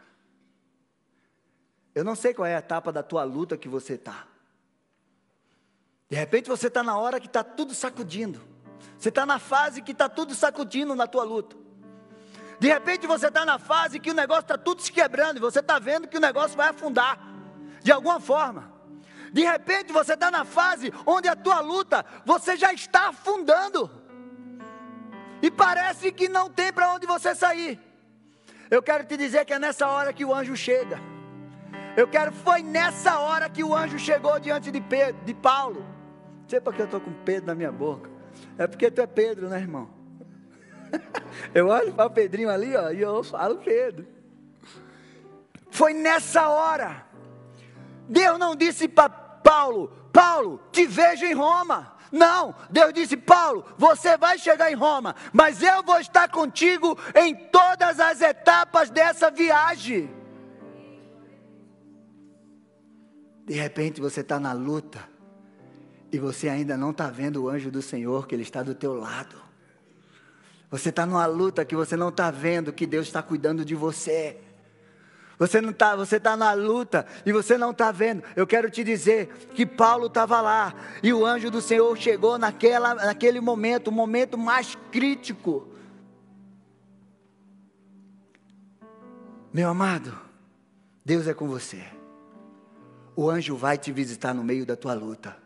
[1.95, 4.27] Eu não sei qual é a etapa da tua luta que você está.
[6.11, 8.43] De repente você está na hora que está tudo sacudindo.
[8.99, 11.57] Você está na fase que está tudo sacudindo na tua luta.
[12.59, 15.61] De repente você está na fase que o negócio está tudo se quebrando e você
[15.61, 17.17] está vendo que o negócio vai afundar,
[17.81, 18.73] de alguma forma.
[19.33, 23.89] De repente você está na fase onde a tua luta, você já está afundando.
[25.41, 27.84] E parece que não tem para onde você sair.
[28.71, 30.99] Eu quero te dizer que é nessa hora que o anjo chega.
[31.97, 35.81] Eu quero, foi nessa hora que o anjo chegou diante de, Pedro, de Paulo.
[36.43, 38.11] Não sei porque eu estou com Pedro na minha boca.
[38.59, 39.89] É porque tu é Pedro, né, irmão?
[41.55, 44.07] Eu olho para o Pedrinho ali, ó, e eu falo Pedro.
[45.71, 47.05] Foi nessa hora.
[48.09, 51.94] Deus não disse para Paulo, Paulo, te vejo em Roma.
[52.15, 57.35] Não, Deus disse: Paulo, você vai chegar em Roma, mas eu vou estar contigo em
[57.35, 60.09] todas as etapas dessa viagem.
[63.45, 65.01] De repente você está na luta
[66.13, 68.95] e você ainda não está vendo o anjo do Senhor que ele está do teu
[68.95, 69.43] lado.
[70.71, 74.41] Você está numa luta que você não está vendo que Deus está cuidando de você.
[75.39, 78.23] Você não está, você está na luta e você não está vendo.
[78.37, 82.95] Eu quero te dizer que Paulo estava lá e o anjo do Senhor chegou naquela,
[82.95, 85.69] naquele momento, o momento mais crítico.
[89.53, 90.17] Meu amado,
[91.05, 91.85] Deus é com você.
[93.17, 95.37] O anjo vai te visitar no meio da tua luta.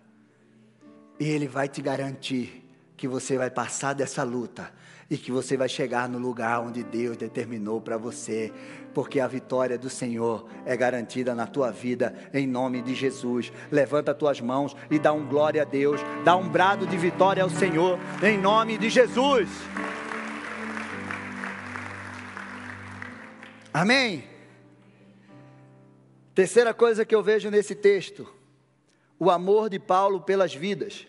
[1.20, 2.64] E ele vai te garantir
[2.96, 4.72] que você vai passar dessa luta
[5.11, 8.53] e que você vai chegar no lugar onde Deus determinou para você,
[8.92, 13.51] porque a vitória do Senhor é garantida na tua vida, em nome de Jesus.
[13.71, 17.42] Levanta as tuas mãos e dá um glória a Deus, dá um brado de vitória
[17.42, 19.49] ao Senhor, em nome de Jesus.
[23.73, 24.25] Amém.
[26.35, 28.31] Terceira coisa que eu vejo nesse texto,
[29.18, 31.07] o amor de Paulo pelas vidas.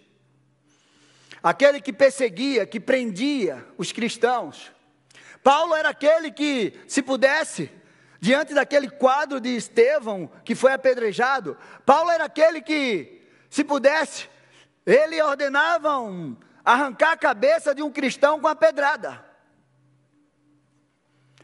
[1.42, 4.72] Aquele que perseguia, que prendia os cristãos.
[5.44, 7.72] Paulo era aquele que, se pudesse,
[8.20, 14.30] diante daquele quadro de Estevão que foi apedrejado, Paulo era aquele que, se pudesse,
[14.86, 15.90] ele ordenava
[16.64, 19.26] arrancar a cabeça de um cristão com a pedrada.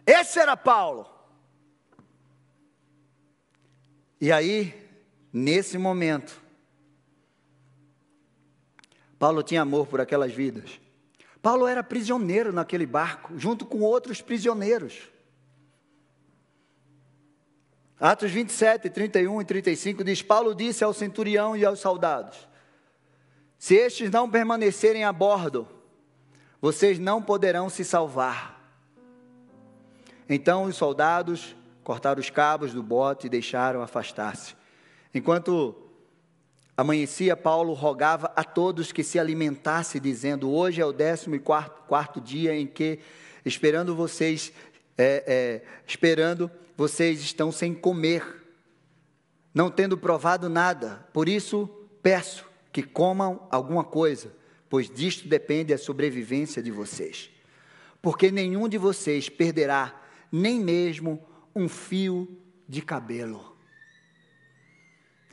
[0.06, 1.10] Esse era Paulo.
[4.20, 4.90] E aí,
[5.32, 6.42] nesse momento,
[9.26, 10.80] Paulo tinha amor por aquelas vidas.
[11.42, 15.10] Paulo era prisioneiro naquele barco, junto com outros prisioneiros.
[18.00, 22.48] Atos 27, 31 e 35 diz: Paulo disse ao centurião e aos soldados:
[23.58, 25.68] Se estes não permanecerem a bordo,
[26.62, 28.62] vocês não poderão se salvar.
[30.30, 34.56] Então os soldados cortaram os cabos do bote e deixaram afastar-se.
[35.12, 35.85] Enquanto
[36.78, 41.84] Amanhecia, Paulo rogava a todos que se alimentassem, dizendo: Hoje é o décimo e quarto,
[41.88, 43.00] quarto dia em que,
[43.46, 44.52] esperando vocês,
[44.98, 48.44] é, é, esperando, vocês estão sem comer,
[49.54, 51.08] não tendo provado nada.
[51.14, 51.70] Por isso,
[52.04, 54.34] peço que comam alguma coisa,
[54.70, 57.30] pois disto depende a sobrevivência de vocês.
[58.02, 63.55] Porque nenhum de vocês perderá nem mesmo um fio de cabelo.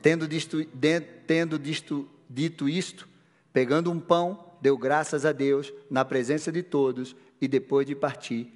[0.03, 3.07] Tendo, disto, de, tendo disto, dito isto,
[3.53, 8.51] pegando um pão, deu graças a Deus na presença de todos e depois de partir,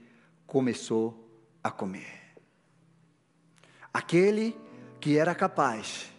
[0.46, 1.32] começou
[1.64, 2.36] a comer.
[3.94, 4.58] Aquele
[5.00, 6.12] que era capaz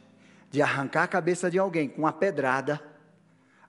[0.50, 2.80] de arrancar a cabeça de alguém com uma pedrada,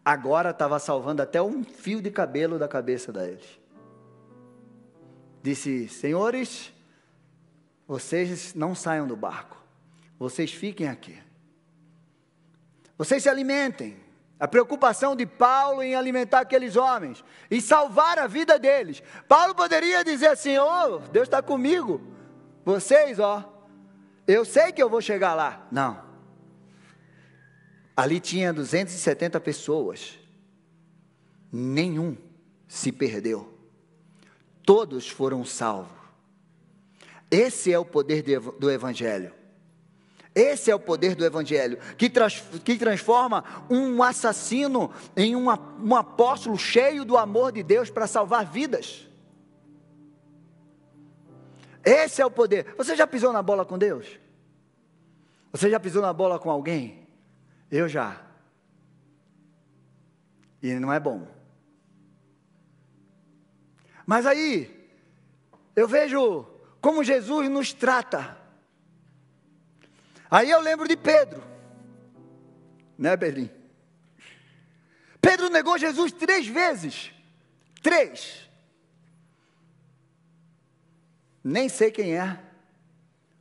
[0.03, 3.59] agora estava salvando até um fio de cabelo da cabeça deles.
[5.43, 6.71] Disse: Senhores,
[7.85, 9.61] vocês não saiam do barco,
[10.17, 11.27] vocês fiquem aqui.
[12.99, 13.97] Vocês se alimentem.
[14.37, 19.03] A preocupação de Paulo em alimentar aqueles homens e salvar a vida deles.
[19.27, 22.01] Paulo poderia dizer assim: Oh, Deus está comigo.
[22.63, 23.43] Vocês, ó,
[24.27, 25.67] eu sei que eu vou chegar lá.
[25.69, 26.01] Não.
[27.97, 30.17] Ali tinha 270 pessoas.
[31.51, 32.15] Nenhum
[32.65, 33.57] se perdeu.
[34.63, 35.97] Todos foram salvos.
[37.29, 39.38] Esse é o poder do Evangelho.
[40.39, 45.93] Esse é o poder do Evangelho, que, trans, que transforma um assassino em uma, um
[45.93, 49.05] apóstolo cheio do amor de Deus para salvar vidas.
[51.83, 52.73] Esse é o poder.
[52.77, 54.17] Você já pisou na bola com Deus?
[55.51, 57.05] Você já pisou na bola com alguém?
[57.69, 58.21] Eu já.
[60.63, 61.27] E não é bom.
[64.05, 64.89] Mas aí,
[65.75, 66.45] eu vejo
[66.79, 68.38] como Jesus nos trata.
[70.29, 71.41] Aí eu lembro de Pedro,
[72.97, 73.49] né, Pedrinho?
[75.19, 77.11] Pedro negou Jesus três vezes.
[77.81, 78.49] Três.
[81.43, 82.39] Nem sei quem é.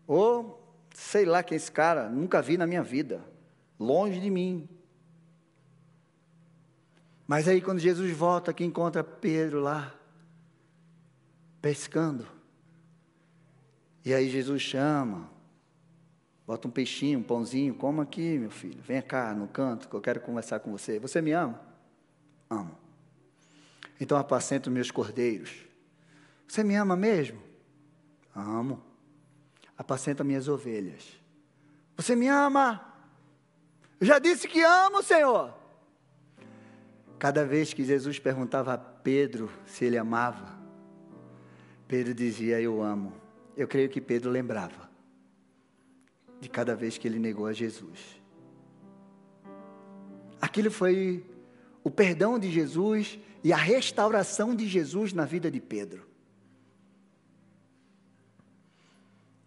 [0.06, 0.58] Ou
[0.94, 3.24] sei lá quem é esse cara, nunca vi na minha vida.
[3.78, 4.68] Longe de mim.
[7.26, 9.94] Mas aí quando Jesus volta, que encontra Pedro lá,
[11.60, 12.26] pescando.
[14.04, 15.30] E aí Jesus chama,
[16.48, 20.00] bota um peixinho, um pãozinho, coma aqui, meu filho, vem cá no canto que eu
[20.00, 20.98] quero conversar com você.
[20.98, 21.60] Você me ama?
[22.48, 22.74] Amo.
[24.00, 25.50] Então apacento meus cordeiros.
[26.46, 27.38] Você me ama mesmo?
[28.34, 28.82] Amo.
[29.76, 31.20] Apacenta minhas ovelhas.
[31.98, 32.94] Você me ama?
[34.00, 35.52] Eu já disse que amo, Senhor.
[37.18, 40.56] Cada vez que Jesus perguntava a Pedro se ele amava,
[41.86, 43.12] Pedro dizia: Eu amo.
[43.54, 44.87] Eu creio que Pedro lembrava
[46.40, 48.20] de cada vez que ele negou a Jesus.
[50.40, 51.24] Aquilo foi
[51.82, 56.06] o perdão de Jesus e a restauração de Jesus na vida de Pedro.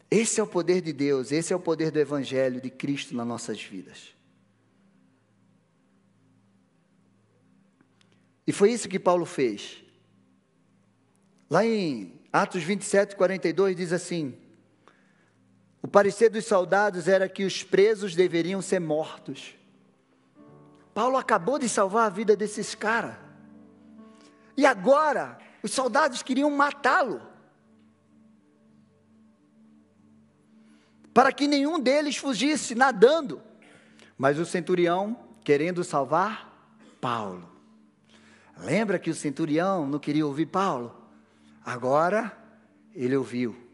[0.10, 3.26] Esse é o poder de Deus, esse é o poder do Evangelho de Cristo nas
[3.26, 4.14] nossas vidas.
[8.46, 9.82] E foi isso que Paulo fez.
[11.50, 14.38] Lá em Atos 27, 42 diz assim:
[15.82, 19.56] O parecer dos soldados era que os presos deveriam ser mortos.
[20.94, 23.16] Paulo acabou de salvar a vida desses caras.
[24.56, 27.22] E agora, os soldados queriam matá-lo.
[31.14, 33.42] Para que nenhum deles fugisse nadando.
[34.18, 37.50] Mas o centurião, querendo salvar Paulo.
[38.58, 40.96] Lembra que o centurião não queria ouvir Paulo?
[41.66, 42.38] Agora
[42.94, 43.71] ele ouviu.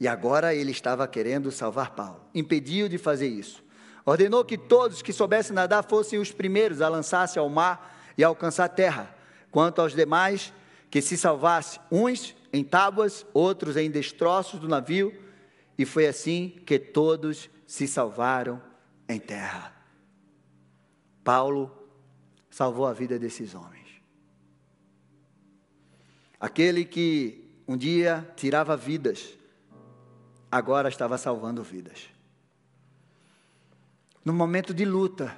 [0.00, 2.20] E agora ele estava querendo salvar Paulo.
[2.34, 3.64] Impediu de fazer isso.
[4.04, 8.64] Ordenou que todos que soubessem nadar fossem os primeiros a lançar-se ao mar e alcançar
[8.64, 9.14] a terra.
[9.50, 10.52] Quanto aos demais,
[10.90, 15.12] que se salvasse, uns em tábuas, outros em destroços do navio.
[15.76, 18.62] E foi assim que todos se salvaram
[19.08, 19.74] em terra.
[21.22, 21.70] Paulo
[22.48, 23.86] salvou a vida desses homens.
[26.40, 29.36] Aquele que um dia tirava vidas,
[30.50, 32.08] agora estava salvando vidas.
[34.24, 35.36] No momento de luta,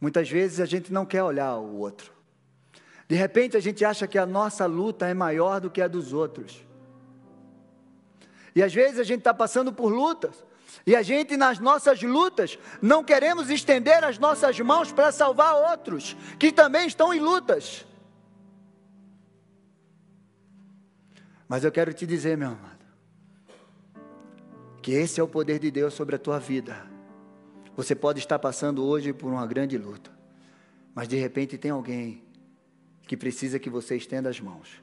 [0.00, 2.12] muitas vezes a gente não quer olhar o outro.
[3.08, 6.12] De repente a gente acha que a nossa luta é maior do que a dos
[6.12, 6.64] outros.
[8.54, 10.44] E às vezes a gente está passando por lutas,
[10.86, 16.14] e a gente, nas nossas lutas, não queremos estender as nossas mãos para salvar outros
[16.38, 17.86] que também estão em lutas.
[21.48, 22.73] Mas eu quero te dizer, meu amado,
[24.84, 26.86] que esse é o poder de Deus sobre a tua vida.
[27.74, 30.10] Você pode estar passando hoje por uma grande luta,
[30.94, 32.22] mas de repente tem alguém
[33.08, 34.82] que precisa que você estenda as mãos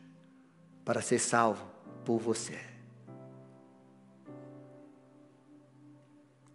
[0.83, 1.63] para ser salvo
[2.03, 2.59] por você.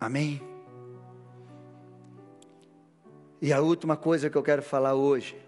[0.00, 0.42] Amém?
[3.40, 5.40] E a última coisa que eu quero falar hoje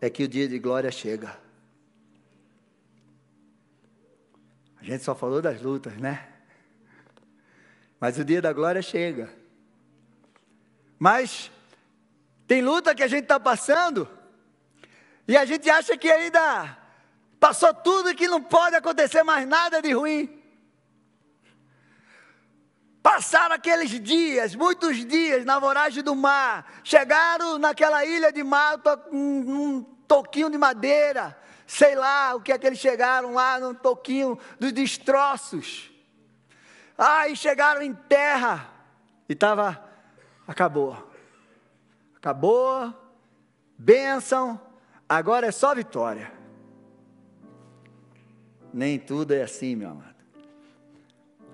[0.00, 1.36] é que o dia de glória chega.
[4.76, 6.30] A gente só falou das lutas, né?
[8.04, 9.32] Mas o dia da glória chega.
[10.98, 11.50] Mas
[12.46, 14.06] tem luta que a gente está passando
[15.26, 16.76] e a gente acha que ainda
[17.40, 20.38] passou tudo e que não pode acontecer mais nada de ruim.
[23.02, 29.16] Passaram aqueles dias, muitos dias na voragem do mar, chegaram naquela ilha de Malta com
[29.16, 31.34] um toquinho de madeira,
[31.66, 35.93] sei lá o que é que eles chegaram lá no toquinho dos destroços.
[36.96, 38.70] Aí chegaram em terra
[39.28, 39.82] e estava,
[40.46, 41.10] acabou.
[42.16, 42.92] Acabou,
[43.76, 44.60] bênção,
[45.08, 46.32] agora é só vitória.
[48.72, 50.14] Nem tudo é assim, meu amado.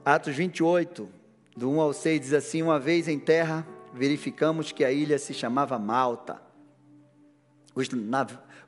[0.04, 1.08] Atos 28,
[1.56, 5.34] do 1 ao 6, diz assim: Uma vez em terra, verificamos que a ilha se
[5.34, 6.40] chamava Malta.
[7.74, 7.88] Os,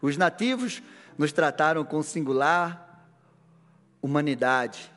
[0.01, 0.83] os nativos
[1.17, 3.07] nos trataram com singular
[4.03, 4.93] humanidade,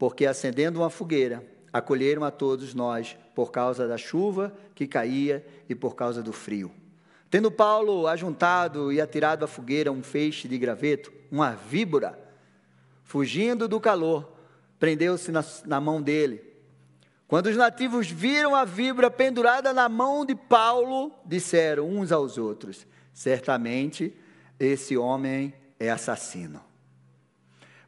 [0.00, 5.74] porque acendendo uma fogueira, acolheram a todos nós por causa da chuva que caía e
[5.74, 6.72] por causa do frio.
[7.28, 12.18] Tendo Paulo ajuntado e atirado à fogueira um feixe de graveto, uma víbora,
[13.04, 14.32] fugindo do calor,
[14.78, 16.42] prendeu-se na, na mão dele.
[17.28, 22.86] Quando os nativos viram a víbora pendurada na mão de Paulo, disseram uns aos outros:
[23.12, 24.16] Certamente
[24.58, 26.64] esse homem é assassino.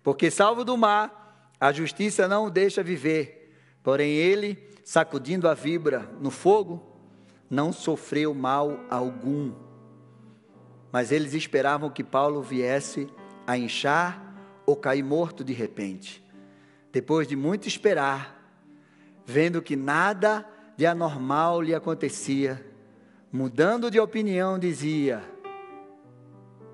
[0.03, 1.22] Porque, salvo do mar,
[1.63, 3.55] a justiça não o deixa viver.
[3.85, 6.83] Porém, ele, sacudindo a víbora no fogo,
[7.49, 9.53] não sofreu mal algum.
[10.91, 13.09] Mas eles esperavam que Paulo viesse
[13.47, 14.35] a inchar
[14.67, 16.21] ou cair morto de repente.
[16.91, 18.45] Depois de muito esperar,
[19.25, 20.45] vendo que nada
[20.77, 22.61] de anormal lhe acontecia,
[23.31, 25.23] mudando de opinião, dizia: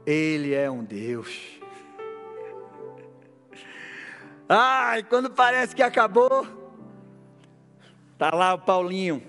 [0.07, 1.58] Ele é um Deus.
[4.49, 6.47] Ai, quando parece que acabou,
[8.17, 9.23] tá lá o Paulinho,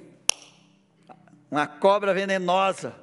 [1.51, 2.95] uma cobra venenosa.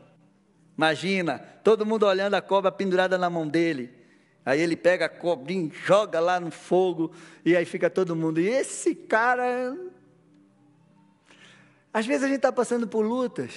[0.79, 3.95] Imagina, todo mundo olhando a cobra pendurada na mão dele.
[4.47, 7.13] Aí ele pega a cobrinha, joga lá no fogo,
[7.45, 8.41] e aí fica todo mundo.
[8.41, 9.77] E esse cara.
[11.93, 13.53] Às vezes a gente está passando por lutas.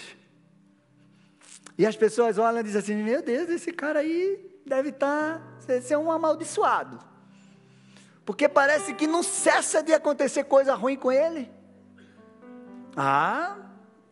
[1.77, 5.39] E as pessoas olham e dizem assim: Meu Deus, esse cara aí deve estar.
[5.65, 7.08] Tá, ser um amaldiçoado.
[8.29, 11.49] Porque parece que não cessa de acontecer coisa ruim com ele.
[12.95, 13.57] Ah,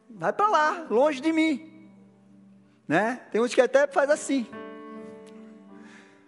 [0.10, 1.88] vai para lá, longe de mim.
[2.88, 3.22] Né?
[3.32, 4.48] Tem uns que até faz assim.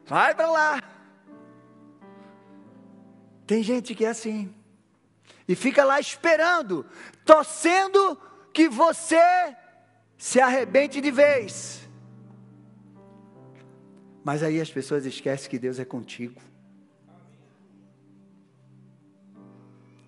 [0.06, 0.84] Vai para lá.
[3.48, 4.54] Tem gente que é assim.
[5.48, 6.86] E fica lá esperando,
[7.26, 8.22] torcendo
[8.54, 9.20] que você
[10.16, 11.90] se arrebente de vez.
[14.24, 16.40] Mas aí as pessoas esquecem que Deus é contigo.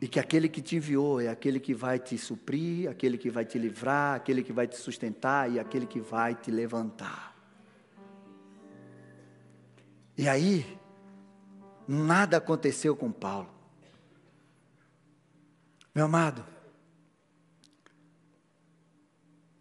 [0.02, 3.46] E que aquele que te enviou é aquele que vai te suprir, aquele que vai
[3.46, 7.38] te livrar, aquele que vai te sustentar e aquele que vai te levantar.
[10.18, 10.66] E aí,
[11.88, 13.50] nada aconteceu com Paulo.
[15.94, 16.44] Meu amado,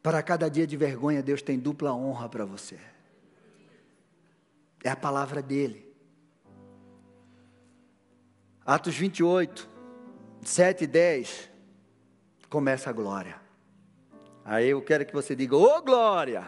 [0.02, 2.80] para cada dia de vergonha, Deus tem dupla honra para você.
[4.82, 5.86] É a palavra dele.
[8.64, 9.69] Atos 28.
[10.42, 11.50] 7 e 10,
[12.48, 13.36] começa a glória.
[14.44, 16.44] Aí eu quero que você diga, ô oh, glória!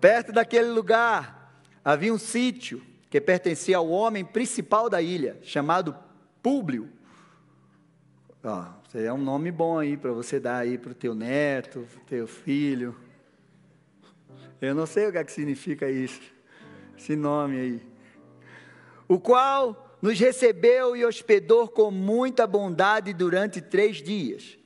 [0.00, 5.96] Perto daquele lugar havia um sítio que pertencia ao homem principal da ilha, chamado
[6.42, 6.90] Públio.
[8.42, 8.64] Ó,
[8.94, 12.26] é um nome bom aí para você dar aí para o teu neto, pro teu
[12.26, 12.96] filho.
[14.60, 16.20] Eu não sei o que, é que significa isso,
[16.96, 17.82] esse nome aí.
[19.08, 24.56] O qual nos recebeu e hospedou com muita bondade durante três dias.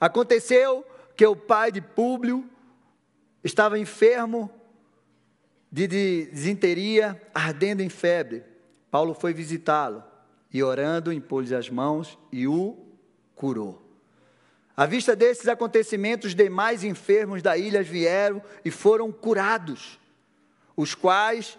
[0.00, 0.84] Aconteceu
[1.16, 2.44] que o pai de Públio
[3.44, 4.50] estava enfermo
[5.70, 8.42] de desinteria, ardendo em febre.
[8.90, 10.02] Paulo foi visitá-lo
[10.52, 12.76] e, orando, impôs as mãos e o
[13.36, 13.80] curou.
[14.76, 20.00] À vista desses acontecimentos, os demais enfermos da ilha vieram e foram curados,
[20.76, 21.56] os quais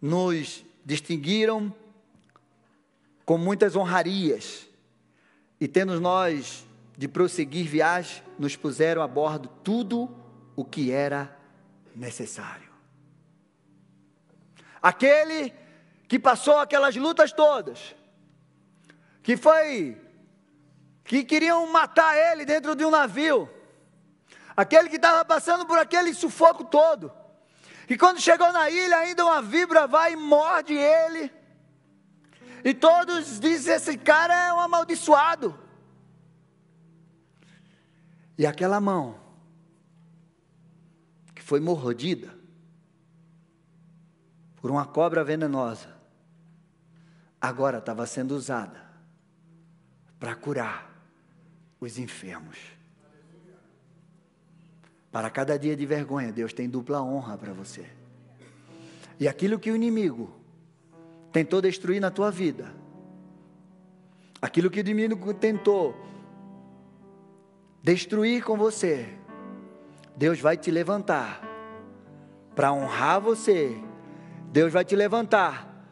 [0.00, 1.83] nos distinguiram
[3.24, 4.68] com muitas honrarias.
[5.60, 6.66] E tendo nós
[6.96, 10.14] de prosseguir viagem, nos puseram a bordo tudo
[10.54, 11.36] o que era
[11.94, 12.68] necessário.
[14.80, 15.52] Aquele
[16.06, 17.96] que passou aquelas lutas todas,
[19.22, 20.00] que foi,
[21.04, 23.48] que queriam matar ele dentro de um navio,
[24.56, 27.10] aquele que estava passando por aquele sufoco todo,
[27.88, 31.32] e quando chegou na ilha, ainda uma vibra vai e morde ele,
[32.64, 35.56] e todos dizem: esse cara é um amaldiçoado.
[38.38, 39.20] E aquela mão,
[41.34, 42.34] que foi mordida
[44.56, 45.94] por uma cobra venenosa,
[47.40, 48.82] agora estava sendo usada
[50.18, 50.90] para curar
[51.78, 52.58] os enfermos.
[55.12, 57.88] Para cada dia de vergonha, Deus tem dupla honra para você.
[59.20, 60.43] E aquilo que o inimigo
[61.34, 62.72] tentou destruir na tua vida,
[64.40, 65.92] aquilo que o inimigo tentou
[67.82, 69.08] destruir com você,
[70.16, 71.42] Deus vai te levantar
[72.54, 73.76] para honrar você.
[74.52, 75.84] Deus vai te levantar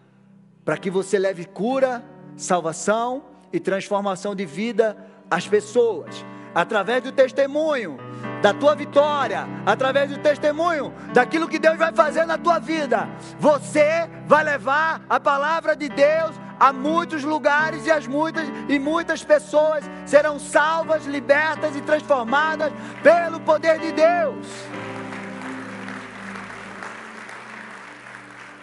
[0.64, 2.04] para que você leve cura,
[2.36, 4.96] salvação e transformação de vida
[5.28, 6.24] às pessoas,
[6.54, 7.98] através do testemunho
[8.40, 13.08] da tua vitória, através do testemunho daquilo que Deus vai fazer na tua vida.
[13.38, 19.24] Você vai levar a palavra de Deus a muitos lugares e as muitas e muitas
[19.24, 22.72] pessoas serão salvas, libertas e transformadas
[23.02, 24.46] pelo poder de Deus.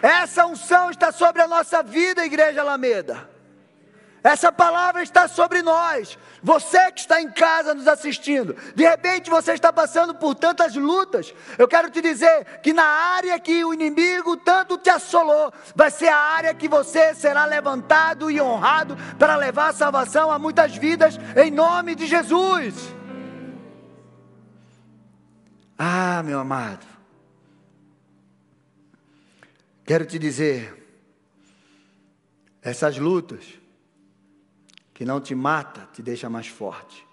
[0.02, 3.29] Essa unção está sobre a nossa vida, Igreja Alameda.
[4.22, 6.18] Essa palavra está sobre nós.
[6.42, 11.34] Você que está em casa nos assistindo, de repente você está passando por tantas lutas.
[11.56, 16.08] Eu quero te dizer que na área que o inimigo tanto te assolou, vai ser
[16.08, 21.18] a área que você será levantado e honrado para levar a salvação a muitas vidas
[21.36, 22.74] em nome de Jesus.
[25.78, 26.86] Ah, meu amado.
[29.84, 30.76] Quero te dizer,
[32.62, 33.59] essas lutas
[35.00, 37.08] que não te mata, te deixa mais forte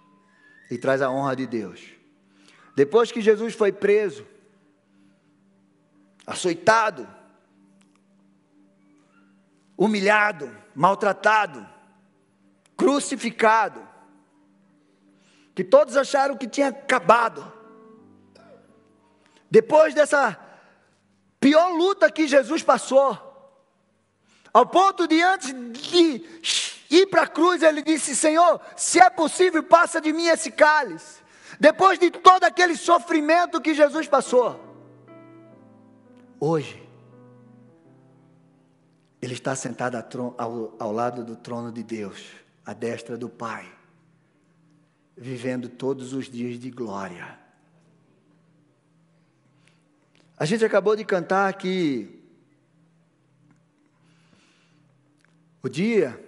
[0.70, 1.82] e traz a honra de Deus.
[2.76, 4.28] Depois que Jesus foi preso,
[6.26, 7.08] açoitado,
[9.78, 11.66] humilhado, maltratado,
[12.76, 13.88] crucificado,
[15.56, 17.54] que todos acharam que tinha acabado.
[19.50, 20.38] Depois dessa
[21.40, 23.27] pior luta que Jesus passou.
[24.58, 26.26] Ao ponto de antes de
[26.90, 31.22] ir para a cruz, ele disse: Senhor, se é possível, passa de mim esse cálice.
[31.60, 34.60] Depois de todo aquele sofrimento que Jesus passou,
[36.40, 36.82] hoje,
[39.22, 39.96] ele está sentado
[40.40, 42.26] ao, ao lado do trono de Deus,
[42.66, 43.72] à destra do Pai,
[45.16, 47.38] vivendo todos os dias de glória
[50.40, 52.17] a gente acabou de cantar que
[55.64, 56.24] o dia,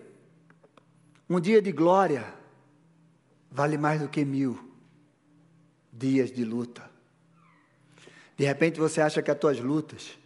[1.30, 2.26] um dia de glória,
[3.52, 4.60] vale mais do que mil
[5.92, 6.90] dias de luta.
[8.38, 10.18] De repente você acha que as tuas lutas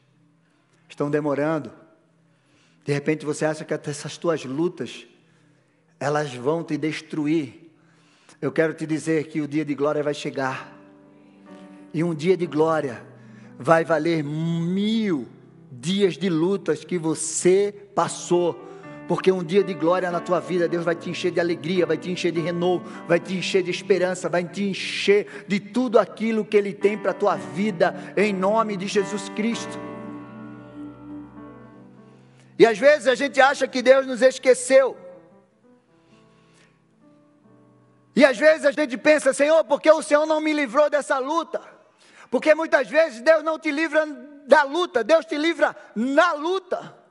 [0.87, 1.71] estão demorando.
[2.85, 5.07] De repente você acha que essas tuas lutas
[5.99, 7.71] elas vão te destruir.
[8.41, 10.77] Eu quero te dizer que o dia de glória vai chegar.
[11.93, 13.03] E um dia de glória
[13.57, 15.27] vai valer mil
[15.71, 18.72] dias de lutas que você passou.
[19.07, 21.97] Porque um dia de glória na tua vida, Deus vai te encher de alegria, vai
[21.97, 26.45] te encher de renovo, vai te encher de esperança, vai te encher de tudo aquilo
[26.45, 29.77] que Ele tem para a tua vida, em nome de Jesus Cristo.
[32.57, 34.95] E às vezes a gente acha que Deus nos esqueceu.
[38.15, 41.17] E às vezes a gente pensa, Senhor, por que o Senhor não me livrou dessa
[41.17, 41.59] luta?
[42.29, 44.05] Porque muitas vezes Deus não te livra
[44.47, 47.02] da luta, Deus te livra na luta.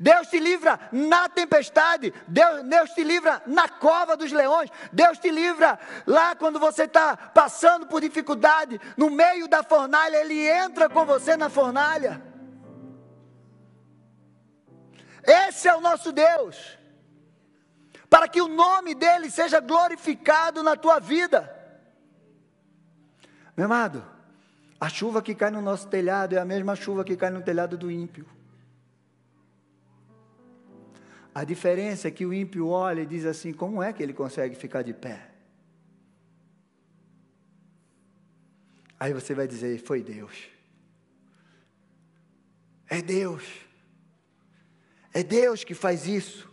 [0.00, 5.30] Deus te livra na tempestade, Deus, Deus te livra na cova dos leões, Deus te
[5.30, 11.04] livra lá quando você está passando por dificuldade, no meio da fornalha, Ele entra com
[11.04, 12.22] você na fornalha.
[15.22, 16.78] Esse é o nosso Deus,
[18.08, 21.54] para que o nome dEle seja glorificado na tua vida.
[23.54, 24.02] Meu amado,
[24.80, 27.76] a chuva que cai no nosso telhado é a mesma chuva que cai no telhado
[27.76, 28.39] do ímpio.
[31.34, 34.54] A diferença é que o ímpio olha e diz assim: como é que ele consegue
[34.54, 35.30] ficar de pé?
[38.98, 40.48] Aí você vai dizer: foi Deus.
[42.88, 43.44] É Deus.
[45.12, 46.50] É Deus que faz isso.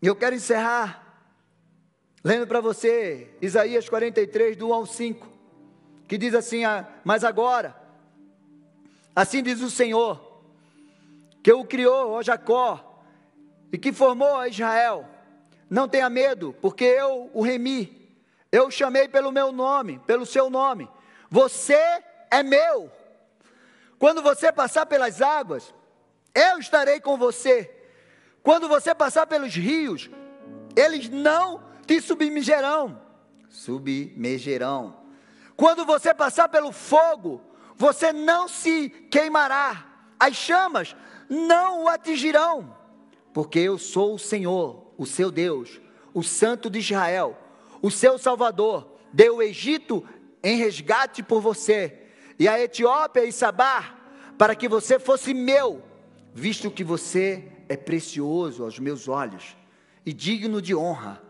[0.00, 1.04] E eu quero encerrar
[2.22, 5.38] lendo para você Isaías 43, do 1 ao 5
[6.08, 7.76] que diz assim: ah, Mas agora,
[9.14, 10.27] assim diz o Senhor,
[11.48, 13.02] que o criou, ó Jacó,
[13.72, 15.08] e que formou a Israel,
[15.70, 18.06] não tenha medo, porque eu o remi,
[18.52, 20.90] eu o chamei pelo meu nome, pelo seu nome,
[21.30, 22.92] você é meu.
[23.98, 25.72] Quando você passar pelas águas,
[26.34, 27.74] eu estarei com você.
[28.42, 30.10] Quando você passar pelos rios,
[30.76, 33.00] eles não te submergerão.
[33.48, 35.00] Submergerão.
[35.56, 37.40] Quando você passar pelo fogo,
[37.74, 39.86] você não se queimará,
[40.20, 40.94] as chamas
[41.28, 42.74] não o atingirão,
[43.32, 45.80] porque eu sou o Senhor, o seu Deus,
[46.14, 47.36] o Santo de Israel,
[47.82, 48.96] o seu Salvador.
[49.12, 50.04] Deu o Egito
[50.42, 52.06] em resgate por você,
[52.38, 53.96] e a Etiópia e Sabá,
[54.36, 55.82] para que você fosse meu,
[56.32, 59.56] visto que você é precioso aos meus olhos
[60.06, 61.22] e digno de honra,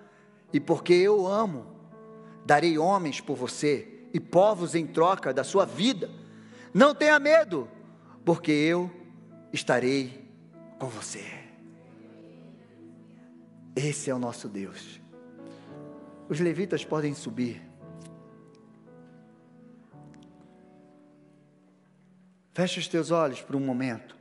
[0.53, 1.67] e porque eu amo,
[2.45, 6.11] darei homens por você e povos em troca da sua vida.
[6.73, 7.69] Não tenha medo,
[8.25, 8.91] porque eu
[9.53, 10.29] estarei
[10.79, 11.25] com você.
[13.75, 15.01] Esse é o nosso Deus.
[16.29, 17.63] Os levitas podem subir.
[22.53, 24.17] Feche os teus olhos por um momento.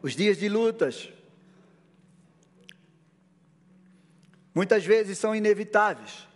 [0.00, 1.12] Os dias de lutas
[4.54, 6.26] muitas vezes são inevitáveis.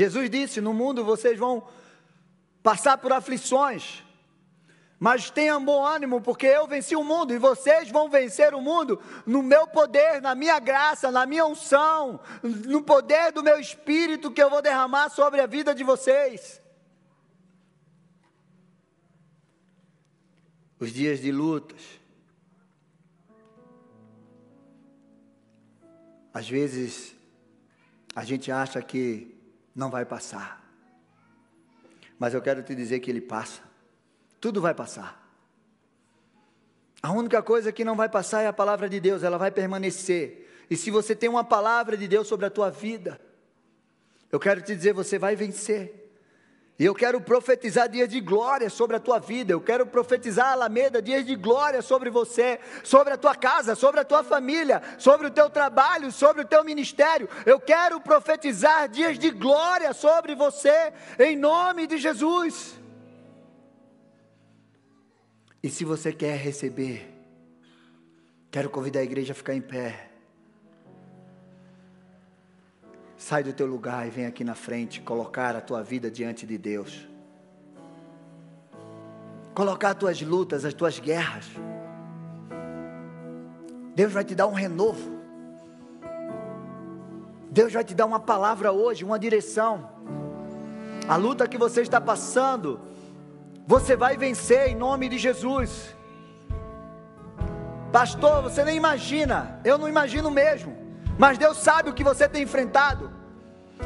[0.00, 1.68] Jesus disse: No mundo vocês vão
[2.62, 4.02] passar por aflições,
[4.98, 8.98] mas tenham bom ânimo, porque eu venci o mundo e vocês vão vencer o mundo
[9.26, 14.42] no meu poder, na minha graça, na minha unção, no poder do meu espírito que
[14.42, 16.62] eu vou derramar sobre a vida de vocês.
[20.78, 21.82] Os dias de lutas.
[26.32, 27.14] Às vezes
[28.14, 29.39] a gente acha que
[29.74, 30.62] não vai passar.
[32.18, 33.62] Mas eu quero te dizer que ele passa.
[34.40, 35.20] Tudo vai passar.
[37.02, 40.48] A única coisa que não vai passar é a palavra de Deus, ela vai permanecer.
[40.68, 43.20] E se você tem uma palavra de Deus sobre a tua vida,
[44.30, 46.09] eu quero te dizer, você vai vencer.
[46.80, 49.52] E eu quero profetizar dias de glória sobre a tua vida.
[49.52, 54.04] Eu quero profetizar, Alameda, dias de glória sobre você, sobre a tua casa, sobre a
[54.04, 57.28] tua família, sobre o teu trabalho, sobre o teu ministério.
[57.44, 62.80] Eu quero profetizar dias de glória sobre você, em nome de Jesus.
[65.62, 67.12] E se você quer receber,
[68.50, 70.09] quero convidar a igreja a ficar em pé.
[73.20, 76.56] Sai do teu lugar e vem aqui na frente colocar a tua vida diante de
[76.56, 77.06] Deus.
[79.54, 81.44] Colocar as tuas lutas, as tuas guerras.
[83.94, 85.20] Deus vai te dar um renovo.
[87.50, 89.90] Deus vai te dar uma palavra hoje, uma direção.
[91.06, 92.80] A luta que você está passando,
[93.66, 95.94] você vai vencer em nome de Jesus.
[97.92, 100.79] Pastor, você nem imagina, eu não imagino mesmo,
[101.20, 103.12] mas Deus sabe o que você tem enfrentado.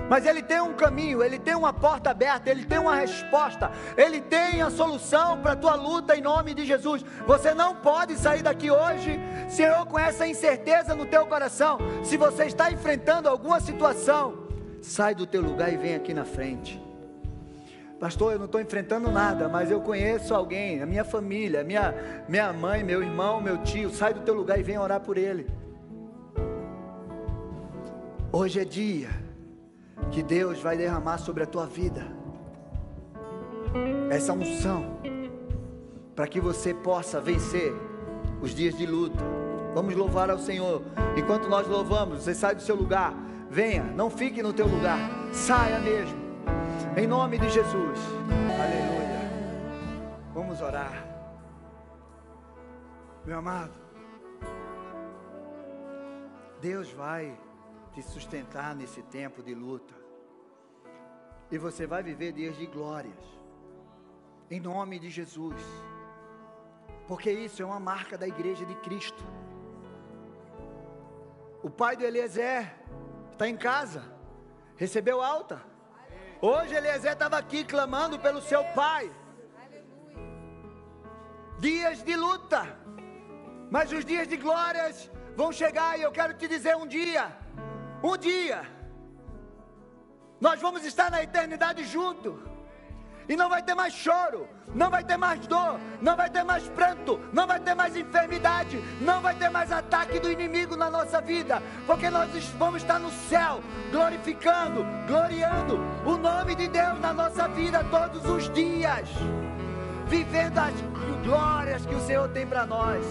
[0.08, 4.20] Mas Ele tem um caminho, Ele tem uma porta aberta, Ele tem uma resposta, Ele
[4.20, 7.04] tem a solução para a tua luta em nome de Jesus.
[7.26, 9.18] Você não pode sair daqui hoje,
[9.48, 11.78] Senhor, com essa incerteza no teu coração.
[12.04, 14.46] Se você está enfrentando alguma situação,
[14.80, 16.80] sai do teu lugar e vem aqui na frente.
[17.98, 21.92] Pastor, eu não estou enfrentando nada, mas eu conheço alguém, a minha família, minha,
[22.28, 23.90] minha mãe, meu irmão, meu tio.
[23.90, 25.63] Sai do teu lugar e vem orar por ele.
[28.36, 29.10] Hoje é dia
[30.10, 32.04] que Deus vai derramar sobre a tua vida
[34.10, 34.98] essa unção,
[36.16, 37.72] para que você possa vencer
[38.42, 39.24] os dias de luta.
[39.72, 40.82] Vamos louvar ao Senhor.
[41.16, 43.14] Enquanto nós louvamos, você sai do seu lugar,
[43.48, 44.98] venha, não fique no teu lugar,
[45.32, 46.18] saia mesmo.
[46.96, 48.00] Em nome de Jesus.
[48.60, 49.30] Aleluia.
[50.34, 51.06] Vamos orar.
[53.24, 53.78] Meu amado,
[56.60, 57.32] Deus vai
[57.94, 59.94] te sustentar nesse tempo de luta.
[61.50, 63.24] E você vai viver dias de glórias.
[64.50, 65.62] Em nome de Jesus.
[67.06, 69.24] Porque isso é uma marca da igreja de Cristo.
[71.62, 72.74] O pai do Eliezer
[73.32, 74.02] está em casa,
[74.76, 75.74] recebeu alta
[76.46, 79.10] Hoje Eliezer estava aqui clamando pelo seu pai.
[81.58, 82.78] Dias de luta,
[83.70, 87.34] mas os dias de glórias vão chegar e eu quero te dizer um dia,
[88.04, 88.62] um dia,
[90.40, 92.54] nós vamos estar na eternidade junto.
[93.26, 96.68] E não vai ter mais choro, não vai ter mais dor, não vai ter mais
[96.68, 101.22] pranto, não vai ter mais enfermidade, não vai ter mais ataque do inimigo na nossa
[101.22, 107.48] vida, porque nós vamos estar no céu, glorificando, gloriando o nome de Deus na nossa
[107.48, 109.08] vida todos os dias,
[110.06, 110.74] vivendo as
[111.24, 113.02] glórias que o Senhor tem para nós.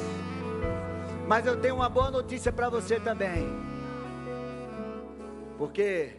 [1.27, 3.72] Mas eu tenho uma boa notícia para você também,
[5.57, 6.11] porque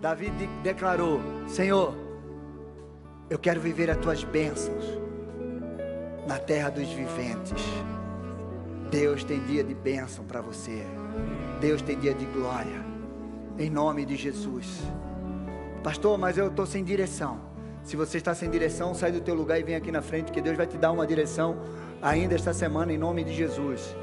[0.00, 0.30] Davi
[0.62, 1.94] declarou: Senhor,
[3.28, 4.84] eu quero viver as tuas bênçãos
[6.26, 7.64] na terra dos viventes.
[8.90, 10.84] Deus tem dia de bênção para você.
[11.60, 12.84] Deus tem dia de glória.
[13.58, 14.80] Em nome de Jesus.
[15.82, 17.40] Pastor, mas eu estou sem direção.
[17.84, 20.40] Se você está sem direção, sai do teu lugar e vem aqui na frente, que
[20.40, 21.56] Deus vai te dar uma direção
[22.02, 23.94] ainda esta semana, em nome de Jesus.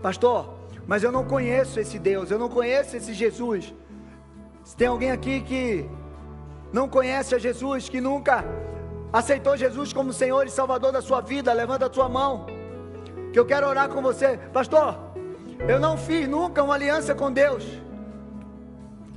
[0.00, 0.54] Pastor,
[0.86, 3.72] mas eu não conheço esse Deus, eu não conheço esse Jesus.
[4.64, 5.88] Se tem alguém aqui que
[6.72, 8.44] não conhece a Jesus, que nunca
[9.12, 12.46] aceitou Jesus como Senhor e Salvador da sua vida, levanta a tua mão,
[13.32, 14.96] que eu quero orar com você, pastor.
[15.68, 17.64] Eu não fiz nunca uma aliança com Deus,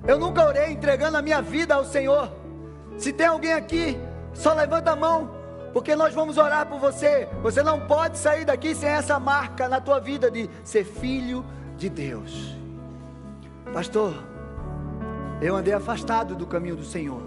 [0.08, 2.32] eu nunca orei entregando a minha vida ao Senhor.
[2.98, 3.98] Se tem alguém aqui,
[4.34, 5.32] só levanta a mão,
[5.74, 7.28] porque nós vamos orar por você.
[7.41, 11.43] Você não pode sair daqui sem essa marca na tua vida de ser filho
[11.76, 12.56] de Deus.
[13.74, 14.14] Pastor,
[15.42, 17.22] eu andei afastado do caminho do Senhor.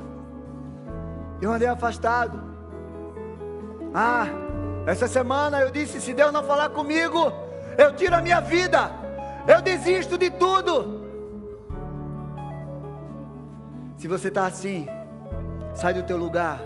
[1.40, 2.42] Eu andei afastado.
[3.94, 4.26] Ah,
[4.86, 7.32] essa semana eu disse: se Deus não falar comigo,
[7.76, 8.90] eu tiro a minha vida,
[9.46, 10.98] eu desisto de tudo.
[13.96, 14.86] Se você está assim,
[15.74, 16.60] sai do teu lugar,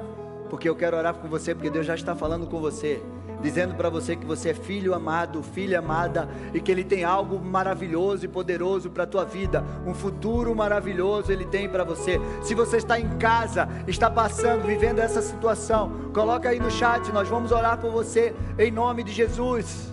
[0.50, 3.02] porque eu quero orar com você, porque Deus já está falando com você
[3.42, 7.38] dizendo para você que você é filho amado, filha amada e que Ele tem algo
[7.38, 12.20] maravilhoso e poderoso para a tua vida, um futuro maravilhoso Ele tem para você.
[12.42, 17.28] Se você está em casa, está passando, vivendo essa situação, coloca aí no chat, nós
[17.28, 19.92] vamos orar por você em nome de Jesus.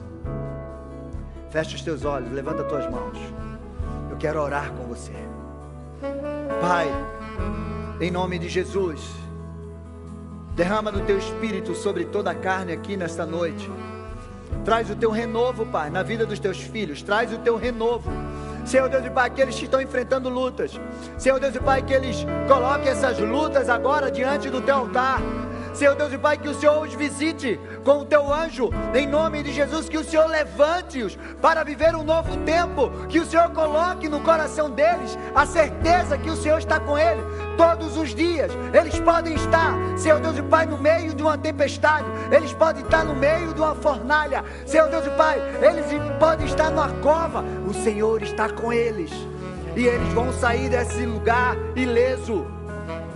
[1.50, 3.18] Feche os teus olhos, levanta as tuas mãos.
[4.12, 5.14] Eu quero orar com você.
[6.62, 6.88] Pai,
[8.00, 9.29] em nome de Jesus.
[10.60, 13.72] Derrama do teu espírito sobre toda a carne aqui nesta noite.
[14.66, 17.02] Traz o teu renovo, Pai, na vida dos teus filhos.
[17.02, 18.12] Traz o teu renovo.
[18.66, 20.78] Senhor Deus e Pai, aqueles que estão enfrentando lutas.
[21.18, 25.22] Senhor Deus e Pai, que eles coloquem essas lutas agora diante do teu altar.
[25.80, 29.42] Senhor Deus e Pai, que o Senhor os visite com o teu anjo, em nome
[29.42, 34.10] de Jesus, que o Senhor levante-os para viver um novo tempo, que o Senhor coloque
[34.10, 37.22] no coração deles a certeza que o Senhor está com ele
[37.56, 38.52] todos os dias.
[38.74, 43.06] Eles podem estar, Senhor Deus e Pai, no meio de uma tempestade, eles podem estar
[43.06, 45.86] no meio de uma fornalha, Senhor Deus e Pai, eles
[46.20, 49.12] podem estar numa cova, o Senhor está com eles.
[49.78, 52.59] E eles vão sair desse lugar ileso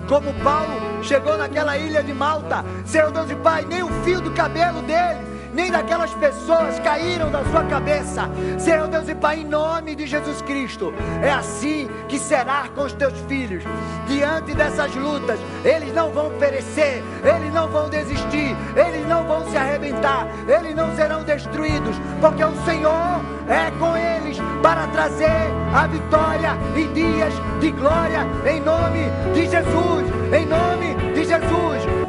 [0.07, 4.31] como Paulo chegou naquela ilha de Malta, Senhor Deus e Pai, nem o fio do
[4.31, 8.29] cabelo dele nem daquelas pessoas caíram da sua cabeça.
[8.57, 12.93] Senhor Deus e Pai, em nome de Jesus Cristo, é assim que será com os
[12.93, 13.63] teus filhos.
[14.07, 19.55] Diante dessas lutas, eles não vão perecer, eles não vão desistir, eles não vão se
[19.55, 26.57] arrebentar, eles não serão destruídos, porque o Senhor é com eles para trazer a vitória
[26.75, 32.02] em dias de glória, em nome de Jesus, em nome de Jesus.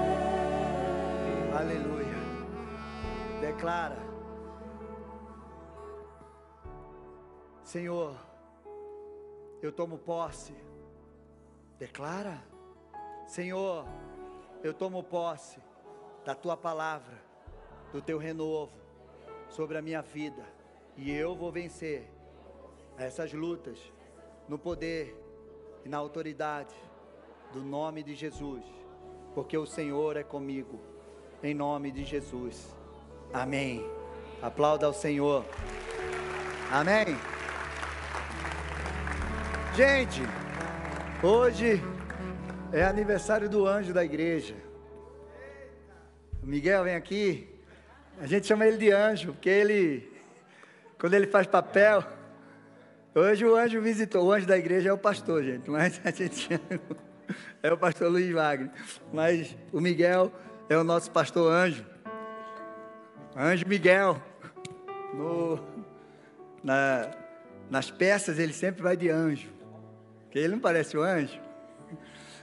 [3.65, 3.97] Declara:
[7.63, 8.15] Senhor,
[9.63, 10.55] eu tomo posse.
[11.79, 12.45] Declara:
[13.27, 13.87] Senhor,
[14.63, 15.59] eu tomo posse
[16.27, 17.19] da tua palavra,
[17.91, 18.75] do teu renovo
[19.49, 20.45] sobre a minha vida,
[20.95, 22.07] e eu vou vencer
[22.99, 23.79] essas lutas
[24.47, 25.17] no poder
[25.87, 26.77] e na autoridade
[27.51, 28.63] do nome de Jesus,
[29.35, 30.79] porque o Senhor é comigo,
[31.43, 32.84] em nome de Jesus.
[33.35, 33.85] Amém.
[34.41, 35.45] Aplauda ao Senhor.
[36.71, 37.19] Amém.
[39.75, 40.23] Gente,
[41.21, 41.83] hoje
[42.73, 44.55] é aniversário do anjo da igreja.
[46.41, 47.49] O Miguel vem aqui.
[48.21, 50.13] A gente chama ele de anjo, porque ele,
[50.97, 52.05] quando ele faz papel,
[53.17, 54.27] hoje o anjo visitou.
[54.27, 56.49] O anjo da igreja é o pastor, gente, mas a gente
[57.61, 58.71] é o pastor Luiz Wagner.
[59.13, 60.33] Mas o Miguel
[60.69, 61.94] é o nosso pastor anjo.
[63.37, 64.23] Anjo Miguel.
[65.13, 65.59] No,
[66.63, 67.11] na,
[67.69, 69.49] nas peças ele sempre vai de anjo.
[70.23, 71.41] Porque ele não parece um anjo.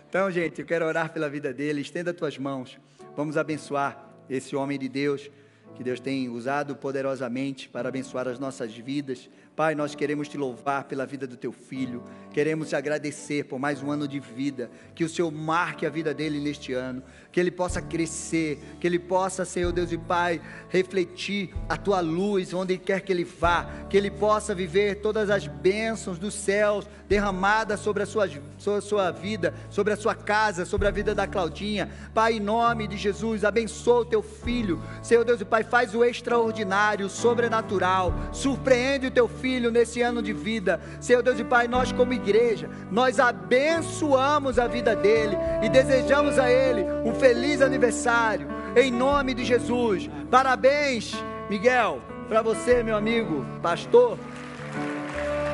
[0.10, 1.80] Então, gente, eu quero orar pela vida dele.
[1.80, 2.78] Estenda tuas mãos.
[3.16, 5.32] Vamos abençoar esse homem de Deus
[5.76, 9.30] que Deus tem usado poderosamente para abençoar as nossas vidas.
[9.62, 12.03] Pai, nós queremos te louvar pela vida do teu filho,
[12.34, 16.16] queremos te agradecer por mais um ano de vida, que o Senhor marque a vida
[16.16, 21.53] dele neste ano, que ele possa crescer, que ele possa, Senhor Deus e Pai, refletir
[21.70, 26.18] a tua luz onde quer que ele vá, que ele possa viver todas as bênçãos
[26.18, 30.88] dos céus derramadas sobre a sua, sobre a sua vida, sobre a sua casa, sobre
[30.88, 31.88] a vida da Claudinha.
[32.16, 36.03] Pai, em nome de Jesus, abençoa o teu filho, Senhor Deus e Pai, faz o
[36.03, 40.80] extraordinário, o sobrenatural, surpreende o teu filho filho nesse ano de vida.
[41.02, 46.49] Senhor Deus e Pai, nós como igreja, nós abençoamos a vida dele e desejamos a
[46.49, 48.47] ele um feliz aniversário,
[48.78, 50.10] em nome de Jesus.
[50.30, 51.14] Parabéns,
[51.49, 54.18] Miguel, para você, meu amigo, pastor.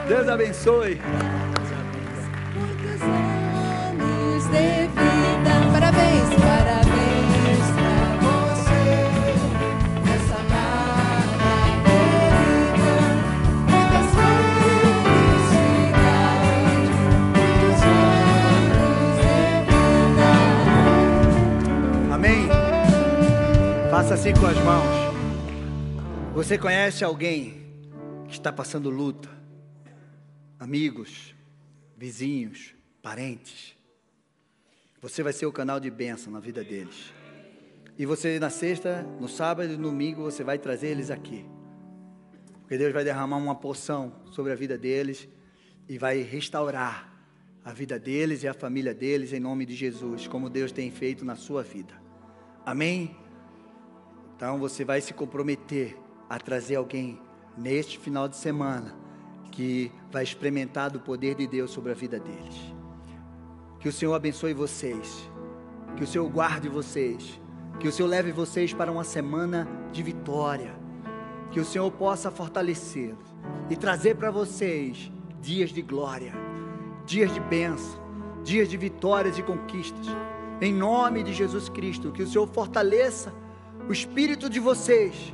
[0.07, 1.01] Deus abençoe.
[2.55, 5.06] Muitos anos de vida.
[24.07, 26.33] Faça assim com as mãos.
[26.33, 27.61] Você conhece alguém
[28.25, 29.27] que está passando luta?
[30.57, 31.35] Amigos,
[31.97, 33.75] vizinhos, parentes.
[35.01, 37.11] Você vai ser o canal de bênção na vida deles.
[37.97, 41.45] E você na sexta, no sábado e no domingo você vai trazer eles aqui.
[42.61, 45.27] Porque Deus vai derramar uma porção sobre a vida deles
[45.85, 47.13] e vai restaurar
[47.61, 51.25] a vida deles e a família deles em nome de Jesus, como Deus tem feito
[51.25, 51.93] na sua vida.
[52.65, 53.26] Amém?
[54.37, 55.97] Então você vai se comprometer
[56.29, 57.19] a trazer alguém
[57.57, 58.95] neste final de semana
[59.51, 62.55] que vai experimentar do poder de Deus sobre a vida deles.
[63.79, 65.27] Que o Senhor abençoe vocês,
[65.95, 67.41] que o Senhor guarde vocês,
[67.79, 70.75] que o Senhor leve vocês para uma semana de vitória,
[71.49, 73.35] que o Senhor possa fortalecê-los
[73.71, 75.11] e trazer para vocês
[75.41, 76.33] dias de glória,
[77.07, 77.99] dias de bênção,
[78.43, 80.05] dias de vitórias e conquistas.
[80.61, 83.33] Em nome de Jesus Cristo, que o Senhor fortaleça
[83.87, 85.33] o espírito de vocês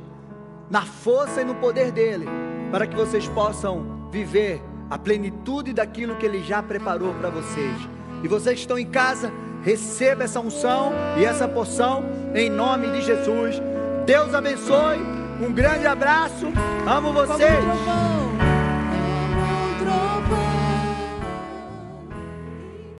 [0.70, 2.26] na força e no poder dele,
[2.70, 7.76] para que vocês possam viver a plenitude daquilo que ele já preparou para vocês.
[8.22, 9.32] E vocês que estão em casa,
[9.62, 13.60] receba essa unção e essa porção em nome de Jesus.
[14.06, 15.00] Deus abençoe.
[15.40, 16.46] Um grande abraço.
[16.86, 18.13] Amo vocês.